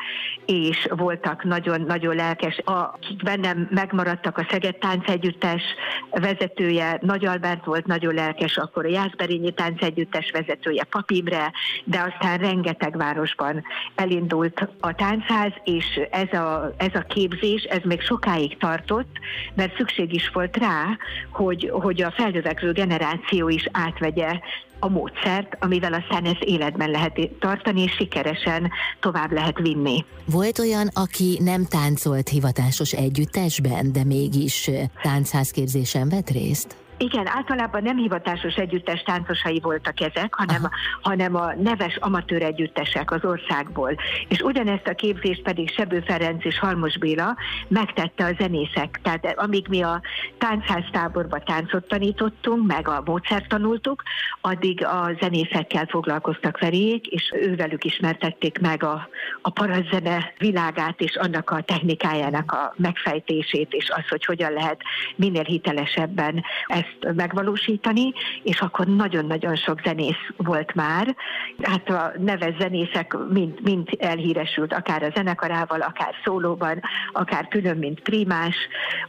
[0.46, 5.62] és voltak nagyon-nagyon lelkes, akik bennem megmaradtak a Szeged táncegyüttes
[6.10, 11.52] vezetője, Nagy Albert volt nagyon lelkes, akkor a Jászberényi táncegyüttes vezetője Papimre,
[11.84, 13.64] de aztán rengeteg városban
[13.94, 19.18] elindult a táncház, és ez a, ez a képzés, ez még sokáig tartott,
[19.54, 20.98] mert szükség is volt rá,
[21.30, 24.40] hogy, hogy a felnövekvő generáció is átvegye
[24.84, 28.70] a módszert, amivel aztán ezt életben lehet tartani, és sikeresen
[29.00, 30.04] tovább lehet vinni.
[30.24, 34.70] Volt olyan, aki nem táncolt hivatásos együttesben, de mégis
[35.02, 36.83] táncházképzésen vett részt?
[36.98, 40.68] Igen, általában nem hivatásos együttes táncosai voltak ezek, hanem,
[41.00, 43.94] hanem a neves amatőr együttesek az országból.
[44.28, 47.36] És ugyanezt a képzést pedig Sebő Ferenc és Halmos Béla
[47.68, 49.00] megtette a zenészek.
[49.02, 50.00] Tehát amíg mi a
[50.38, 54.02] táncháztáborba táncot tanítottunk, meg a módszert tanultuk,
[54.40, 59.08] addig a zenészekkel foglalkoztak verék, és ővelük ismertették meg a,
[59.42, 64.82] a parazzene világát és annak a technikájának a megfejtését, és az, hogy hogyan lehet
[65.16, 68.12] minél hitelesebben ezt ezt megvalósítani,
[68.42, 71.16] és akkor nagyon-nagyon sok zenész volt már.
[71.62, 76.80] Hát a neves zenészek mind, mind elhíresült, akár a zenekarával, akár szólóban,
[77.12, 78.56] akár külön, mint primás,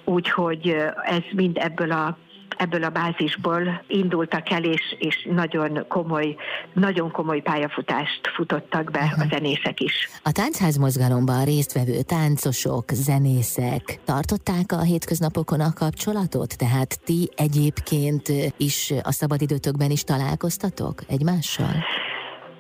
[0.04, 2.18] úgyhogy ez mind ebből a
[2.58, 6.36] ebből a bázisból indultak el, és, és nagyon komoly,
[6.74, 10.10] nagyon komoly pályafutást futottak be a zenészek is.
[10.24, 16.58] A táncház mozgalomban résztvevő táncosok, zenészek tartották a hétköznapokon a kapcsolatot?
[16.58, 18.28] Tehát ti egyébként
[18.58, 21.74] is a szabadidőtökben is találkoztatok egymással?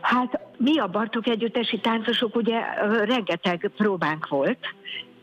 [0.02, 2.60] Hát mi a Bartók Együttesi táncosok ugye
[3.06, 4.60] rengeteg próbánk volt,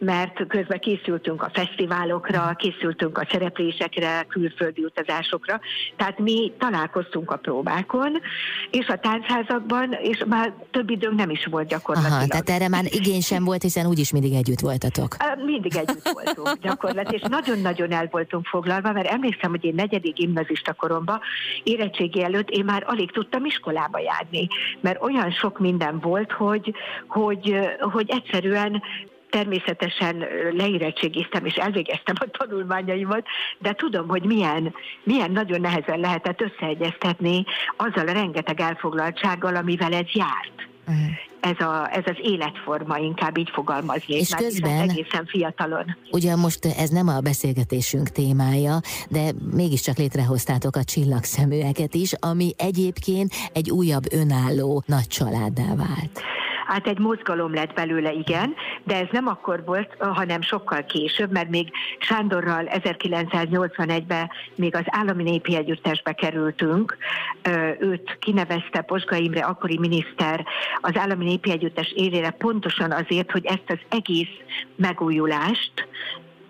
[0.05, 5.61] mert közben készültünk a fesztiválokra, készültünk a szereplésekre, külföldi utazásokra,
[5.97, 8.21] tehát mi találkoztunk a próbákon,
[8.71, 12.19] és a táncházakban, és már több időnk nem is volt gyakorlatilag.
[12.19, 15.17] Aha, tehát erre már igény sem volt, hiszen úgyis mindig együtt voltatok.
[15.45, 20.73] Mindig együtt voltunk gyakorlatilag, és nagyon-nagyon el voltunk foglalva, mert emlékszem, hogy én negyedik gimnazista
[20.73, 21.21] koromban,
[21.63, 24.49] érettségi előtt én már alig tudtam iskolába járni,
[24.81, 26.75] mert olyan sok minden volt, hogy,
[27.09, 28.83] hogy, hogy egyszerűen
[29.33, 33.27] természetesen leérettségiztem és elvégeztem a tanulmányaimat,
[33.59, 37.45] de tudom, hogy milyen, milyen nagyon nehezen lehetett összeegyeztetni
[37.77, 40.69] azzal a rengeteg elfoglaltsággal, amivel ez járt.
[40.87, 44.21] Uh-huh ez, a, ez az életforma, inkább így fogalmaznék.
[44.21, 45.97] És közben, egészen fiatalon.
[46.11, 53.33] Ugye most ez nem a beszélgetésünk témája, de mégiscsak létrehoztátok a csillagszeműeket is, ami egyébként
[53.53, 56.23] egy újabb önálló nagy családdá vált.
[56.73, 58.55] Hát egy mozgalom lett belőle, igen,
[58.85, 65.23] de ez nem akkor volt, hanem sokkal később, mert még Sándorral 1981-ben még az Állami
[65.23, 66.97] Népi Együttesbe kerültünk.
[67.79, 70.47] Őt kinevezte Posga Imre, akkori miniszter
[70.81, 74.37] az Állami Népi Együttes élére pontosan azért, hogy ezt az egész
[74.77, 75.89] megújulást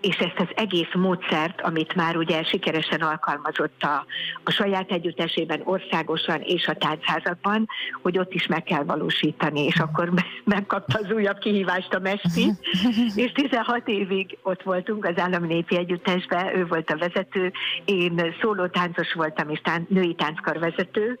[0.03, 4.05] és ezt az egész módszert, amit már ugye sikeresen alkalmazott a,
[4.43, 7.67] a saját együttesében, országosan és a táncházakban,
[8.01, 10.09] hogy ott is meg kell valósítani, és akkor
[10.43, 12.51] megkapta az újabb kihívást a Mesti,
[13.23, 17.51] és 16 évig ott voltunk az Állami Népi Együttesben, ő volt a vezető,
[17.85, 21.19] én szóló táncos voltam, és tán, női tánckar vezető,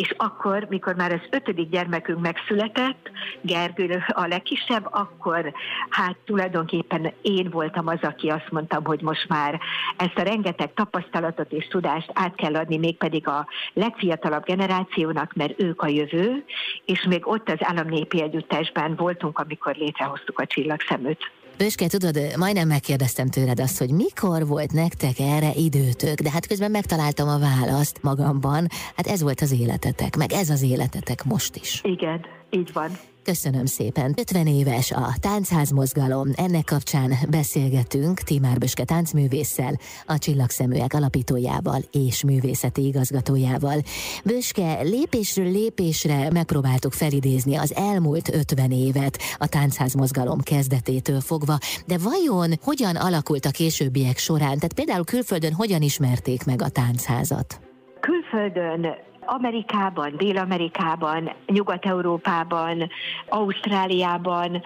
[0.00, 5.52] és akkor, mikor már az ötödik gyermekünk megszületett, Gergő a legkisebb, akkor
[5.90, 9.60] hát tulajdonképpen én voltam az, aki azt mondtam, hogy most már
[9.96, 15.82] ezt a rengeteg tapasztalatot és tudást át kell adni mégpedig a legfiatalabb generációnak, mert ők
[15.82, 16.44] a jövő,
[16.84, 21.30] és még ott az államnépi együttesben voltunk, amikor létrehoztuk a csillagszeműt.
[21.64, 26.70] Pöske, tudod, majdnem megkérdeztem tőled azt, hogy mikor volt nektek erre időtök, de hát közben
[26.70, 28.66] megtaláltam a választ magamban.
[28.96, 31.80] Hát ez volt az életetek, meg ez az életetek most is.
[31.84, 32.90] Igen, így van.
[33.24, 34.14] Köszönöm szépen.
[34.18, 36.28] 50 éves a táncház mozgalom.
[36.36, 43.78] Ennek kapcsán beszélgetünk Timár Böske táncművésszel, a Csillagszeműek alapítójával és művészeti igazgatójával.
[44.24, 51.98] Böske, lépésről lépésre megpróbáltuk felidézni az elmúlt 50 évet a táncház mozgalom kezdetétől fogva, de
[51.98, 54.56] vajon hogyan alakult a későbbiek során?
[54.56, 57.60] Tehát például külföldön hogyan ismerték meg a táncházat?
[58.00, 62.90] Külföldön Amerikában, Dél-Amerikában, Nyugat-Európában,
[63.28, 64.62] Ausztráliában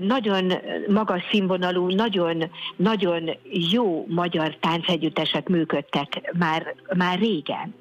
[0.00, 0.52] nagyon
[0.88, 3.30] magas színvonalú, nagyon, nagyon
[3.70, 7.74] jó magyar táncegyüttesek működtek már, már régen.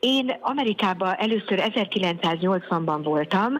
[0.00, 3.58] Én Amerikában először 1980-ban voltam,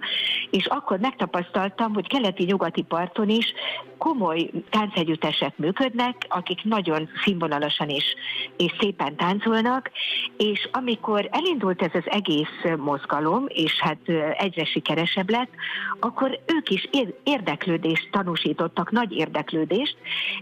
[0.51, 3.53] és akkor megtapasztaltam, hogy keleti-nyugati parton is
[3.99, 8.05] komoly táncegyüttesek működnek, akik nagyon színvonalasan is
[8.57, 9.91] és szépen táncolnak,
[10.37, 12.22] és amikor elindult ez az egész
[12.79, 15.51] mozgalom, és hát egyre sikeresebb lett,
[16.01, 16.89] akkor ők is
[17.23, 19.97] érdeklődést tanúsítottak, nagy érdeklődést.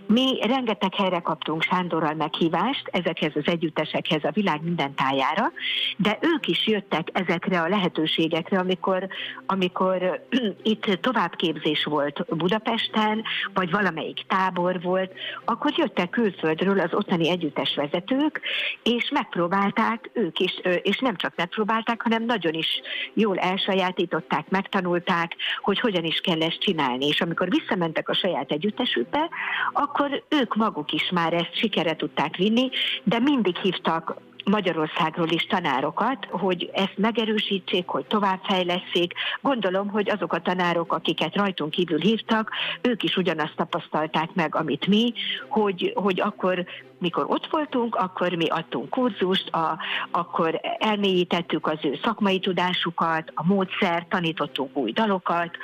[0.06, 5.52] Mi rengeteg helyre kaptunk Sándorral meghívást ezekhez az együttesekhez a világ minden tájára,
[5.96, 9.08] de ők is jöttek ezekre a lehetőségekre, amikor,
[9.46, 10.26] amikor
[10.62, 13.22] itt továbbképzés volt Budapesten,
[13.54, 15.12] vagy valamelyik tábor volt,
[15.44, 18.40] akkor jöttek külföldről az ottani együttes vezetők,
[18.82, 21.59] és megpróbálták ők is, és nem csak megpróbálták,
[22.02, 22.80] hanem nagyon is
[23.14, 27.06] jól elsajátították, megtanulták, hogy hogyan is kell ezt csinálni.
[27.06, 29.28] És amikor visszamentek a saját együttesükbe,
[29.72, 32.70] akkor ők maguk is már ezt sikere tudták vinni,
[33.04, 34.14] de mindig hívtak
[34.44, 39.14] Magyarországról is tanárokat, hogy ezt megerősítsék, hogy továbbfejleszék.
[39.40, 42.50] Gondolom, hogy azok a tanárok, akiket rajtunk kívül hívtak,
[42.82, 45.12] ők is ugyanazt tapasztalták meg, amit mi,
[45.48, 46.64] hogy, hogy akkor
[46.98, 49.78] mikor ott voltunk, akkor mi adtunk kurzust, a,
[50.10, 55.56] akkor elmélyítettük az ő szakmai tudásukat, a módszer, tanítottunk új dalokat,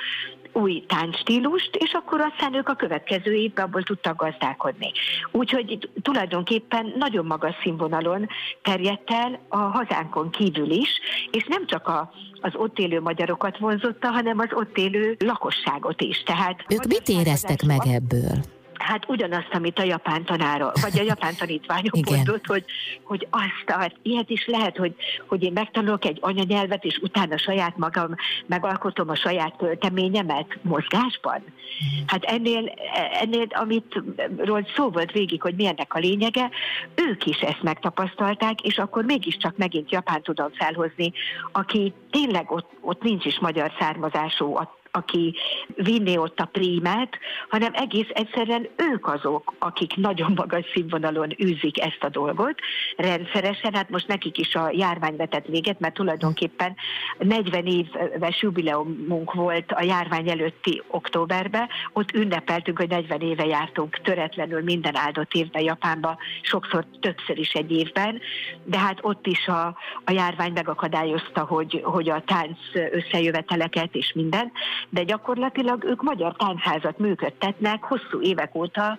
[0.57, 4.91] új táncstílust, és akkor aztán ők a következő évben abból tudtak gazdálkodni.
[5.31, 8.27] Úgyhogy tulajdonképpen nagyon magas színvonalon
[8.61, 10.89] terjedt el a hazánkon kívül is,
[11.31, 16.23] és nem csak a, az ott élő magyarokat vonzotta, hanem az ott élő lakosságot is.
[16.23, 18.56] Tehát ők mit éreztek meg ebből?
[18.77, 22.65] Hát ugyanazt, amit a japán tanára, vagy a japán tanítványok mondott, hogy,
[23.03, 24.95] hogy azt, azt, ilyet is lehet, hogy,
[25.27, 28.15] hogy én megtanulok egy anyanyelvet, és utána saját magam
[28.45, 31.43] megalkotom a saját költeményemet mozgásban.
[31.43, 32.03] Mhm.
[32.05, 32.73] Hát ennél,
[33.21, 34.03] ennél, amit
[34.37, 36.49] ról szó volt végig, hogy milyennek a lényege,
[36.95, 41.11] ők is ezt megtapasztalták, és akkor mégiscsak megint Japán tudom felhozni,
[41.51, 44.55] aki tényleg ott, ott nincs is magyar származású,
[44.97, 45.35] aki
[45.75, 47.17] vinné ott a prímet,
[47.49, 52.59] hanem egész egyszerűen ők azok, akik nagyon magas színvonalon űzik ezt a dolgot
[52.97, 53.73] rendszeresen.
[53.73, 56.75] Hát most nekik is a járvány vetett véget, mert tulajdonképpen
[57.17, 61.67] 40 éves jubileumunk volt a járvány előtti októberben.
[61.93, 67.71] Ott ünnepeltünk, hogy 40 éve jártunk töretlenül minden áldott évben Japánba, sokszor többször is egy
[67.71, 68.21] évben,
[68.63, 72.57] de hát ott is a, a járvány megakadályozta, hogy, hogy a tánc
[72.91, 74.51] összejöveteleket és minden,
[74.89, 78.97] de gyakorlatilag ők magyar táncházat működtetnek hosszú évek óta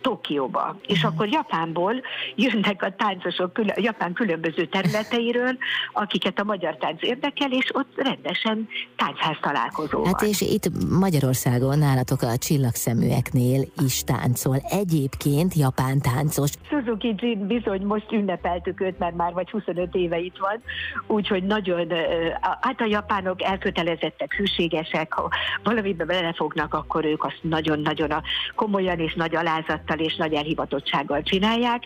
[0.00, 0.76] Tokióba.
[0.86, 1.12] És mhm.
[1.12, 1.94] akkor Japánból
[2.34, 5.56] jönnek a táncosok Japán különböző területeiről,
[5.92, 10.70] akiket a magyar tánc érdekel, és ott rendesen táncház találkozó Hát és itt
[11.00, 14.56] Magyarországon nálatok a csillagszeműeknél is táncol.
[14.56, 16.50] Egyébként japán táncos.
[16.68, 20.62] Suzuki Jin bizony most ünnepeltük őt, mert már vagy 25 éve itt van,
[21.06, 21.92] úgyhogy nagyon,
[22.40, 28.22] hát a japánok elkötelezettek, hűségesek, ha valamibe belefognak, akkor ők azt nagyon-nagyon
[28.54, 31.82] komolyan és nagy alázattal és nagy elhivatottsággal csinálják,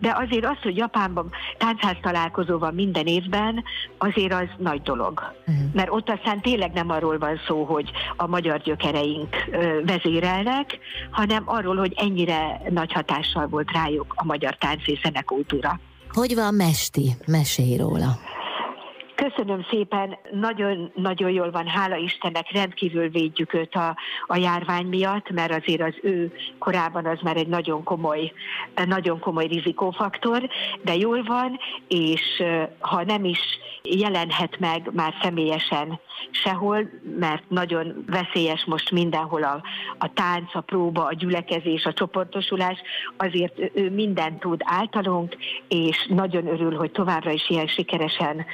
[0.00, 3.64] de azért az, hogy Japánban táncház találkozó van minden évben,
[3.98, 5.34] azért az nagy dolog.
[5.46, 5.64] Uh-huh.
[5.72, 9.36] Mert ott aztán tényleg nem arról van szó, hogy a magyar gyökereink
[9.86, 10.78] vezérelnek,
[11.10, 15.80] hanem arról, hogy ennyire nagy hatással volt rájuk a magyar tánc és zenekultúra.
[16.12, 17.10] Hogy van Mesti?
[17.26, 18.18] Mesélj róla.
[19.14, 23.96] Köszönöm szépen, nagyon-nagyon jól van, hála Istennek, rendkívül védjük őt a,
[24.26, 28.32] a járvány miatt, mert azért az ő korában az már egy nagyon komoly,
[28.86, 30.48] nagyon komoly rizikófaktor,
[30.82, 31.58] de jól van,
[31.88, 32.42] és
[32.80, 33.40] ha nem is
[33.82, 36.00] jelenhet meg már személyesen
[36.30, 39.62] sehol, mert nagyon veszélyes most mindenhol a,
[39.98, 42.82] a tánc, a próba, a gyülekezés, a csoportosulás,
[43.16, 45.36] azért ő mindent tud általunk,
[45.68, 48.44] és nagyon örül, hogy továbbra is ilyen sikeresen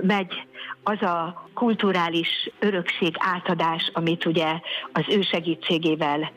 [0.00, 0.46] megy
[0.82, 4.60] az a kulturális örökség átadás, amit ugye
[4.92, 6.30] az ő segítségével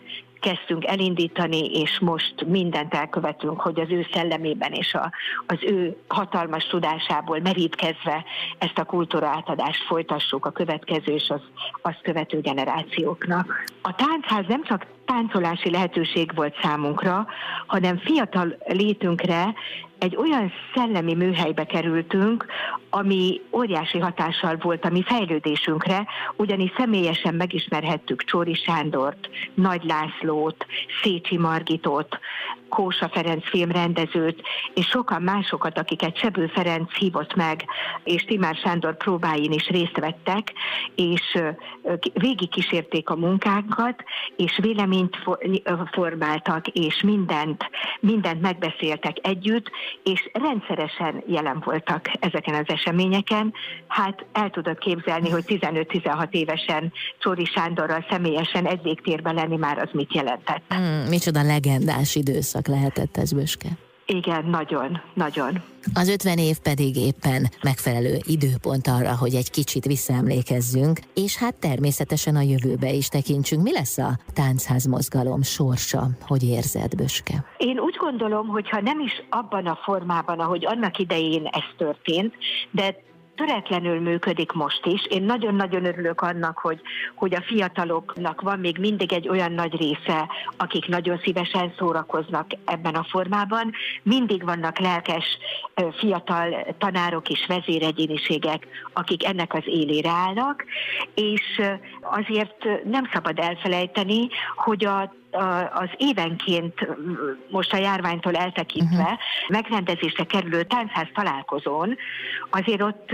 [0.46, 5.12] kezdtünk elindítani, és most mindent elkövetünk, hogy az ő szellemében és a,
[5.48, 8.24] az ő hatalmas tudásából merítkezve
[8.58, 11.42] ezt a kultúra átadást folytassuk a következő és az
[11.82, 13.64] azt követő generációknak.
[13.82, 17.28] A táncház nem csak táncolási lehetőség volt számunkra,
[17.66, 19.54] hanem fiatal létünkre
[20.06, 22.46] egy olyan szellemi műhelybe kerültünk,
[22.90, 30.66] ami óriási hatással volt a mi fejlődésünkre, ugyanis személyesen megismerhettük Csóri Sándort, Nagy Lászlót,
[31.02, 32.20] Szécsi Margitot,
[32.70, 34.42] Kósa Ferenc filmrendezőt,
[34.74, 37.66] és sokan másokat, akiket Sebő Ferenc hívott meg,
[38.04, 40.54] és Timár Sándor próbáin is részt vettek,
[40.96, 41.40] és
[42.14, 44.04] végig kísérték a munkánkat,
[44.36, 45.18] és véleményt
[45.92, 49.72] formáltak, és mindent, mindent megbeszéltek együtt,
[50.04, 53.54] és rendszeresen jelen voltak ezeken az eseményeken.
[53.88, 59.90] Hát el tudod képzelni, hogy 15-16 évesen Csóri Sándorral személyesen egy végtérben lenni már az
[59.92, 60.74] mit jelentett.
[60.76, 63.70] Mm, micsoda legendás időszak lehetett ez, Böske.
[64.06, 65.62] Igen, nagyon, nagyon.
[65.94, 72.36] Az 50 év pedig éppen megfelelő időpont arra, hogy egy kicsit visszaemlékezzünk, és hát természetesen
[72.36, 73.64] a jövőbe is tekintsünk.
[73.64, 76.08] Mi lesz a táncház mozgalom sorsa?
[76.22, 77.46] Hogy érzed, Böske?
[77.58, 82.34] Én úgy gondolom, hogy ha nem is abban a formában, ahogy annak idején ez történt,
[82.72, 82.96] de
[83.36, 85.06] töretlenül működik most is.
[85.06, 86.82] Én nagyon-nagyon örülök annak, hogy,
[87.16, 90.28] hogy a fiataloknak van még mindig egy olyan nagy része,
[90.58, 93.72] akik nagyon szívesen szórakoznak ebben a formában.
[94.04, 95.38] Mindig vannak lelkes
[95.98, 100.66] fiatal tanárok és vezéregyéniségek, akik ennek az élére állnak,
[101.14, 101.62] és
[102.02, 105.14] azért nem szabad elfelejteni, hogy a
[105.74, 106.88] az évenként
[107.50, 109.20] most a járványtól eltekintve uh-huh.
[109.48, 111.98] megrendezésre kerülő táncház találkozón
[112.50, 113.10] azért ott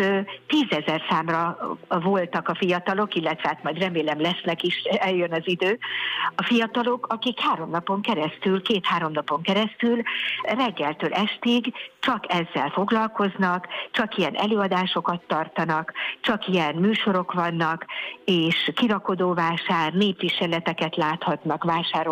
[0.48, 1.58] tízezer számra
[1.88, 5.80] voltak a fiatalok, illetve hát majd remélem lesznek is, eljön az idő,
[6.36, 10.02] a fiatalok, akik három napon keresztül, két-három napon keresztül
[10.42, 17.86] reggeltől estig csak ezzel foglalkoznak, csak ilyen előadásokat tartanak, csak ilyen műsorok vannak,
[18.26, 21.64] és kirakodóvásár, népviseleteket láthatnak,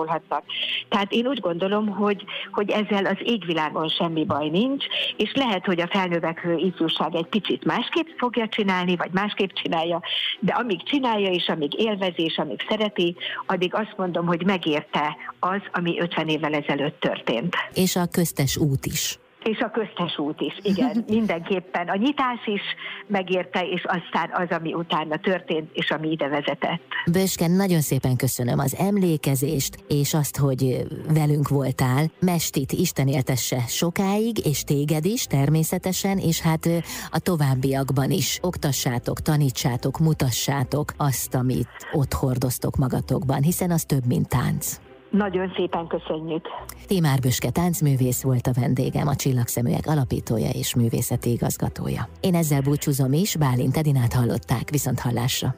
[0.05, 0.43] vásárolhatnak.
[0.89, 4.85] Tehát én úgy gondolom, hogy, hogy ezzel az égvilágon semmi baj nincs,
[5.17, 10.01] és lehet, hogy a felnövekvő ifjúság egy picit másképp fogja csinálni, vagy másképp csinálja,
[10.39, 15.61] de amíg csinálja, és amíg élvezi, és amíg szereti, addig azt mondom, hogy megérte az,
[15.71, 17.55] ami 50 évvel ezelőtt történt.
[17.73, 19.19] És a köztes út is.
[19.43, 21.87] És a köztes út is, igen, mindenképpen.
[21.87, 22.61] A nyitás is
[23.07, 26.81] megérte, és aztán az, ami utána történt, és ami ide vezetett.
[27.11, 32.05] Bösken, nagyon szépen köszönöm az emlékezést, és azt, hogy velünk voltál.
[32.19, 36.67] Mestit Isten éltesse sokáig, és téged is természetesen, és hát
[37.11, 38.39] a továbbiakban is.
[38.41, 44.88] Oktassátok, tanítsátok, mutassátok azt, amit ott hordoztok magatokban, hiszen az több, mint tánc.
[45.10, 46.45] Nagyon szépen köszönjük.
[46.88, 52.07] Timár Büske táncművész volt a vendégem, a Csillagszeműek alapítója és művészeti igazgatója.
[52.20, 55.55] Én ezzel búcsúzom is, Bálint Edinát hallották, viszont hallásra.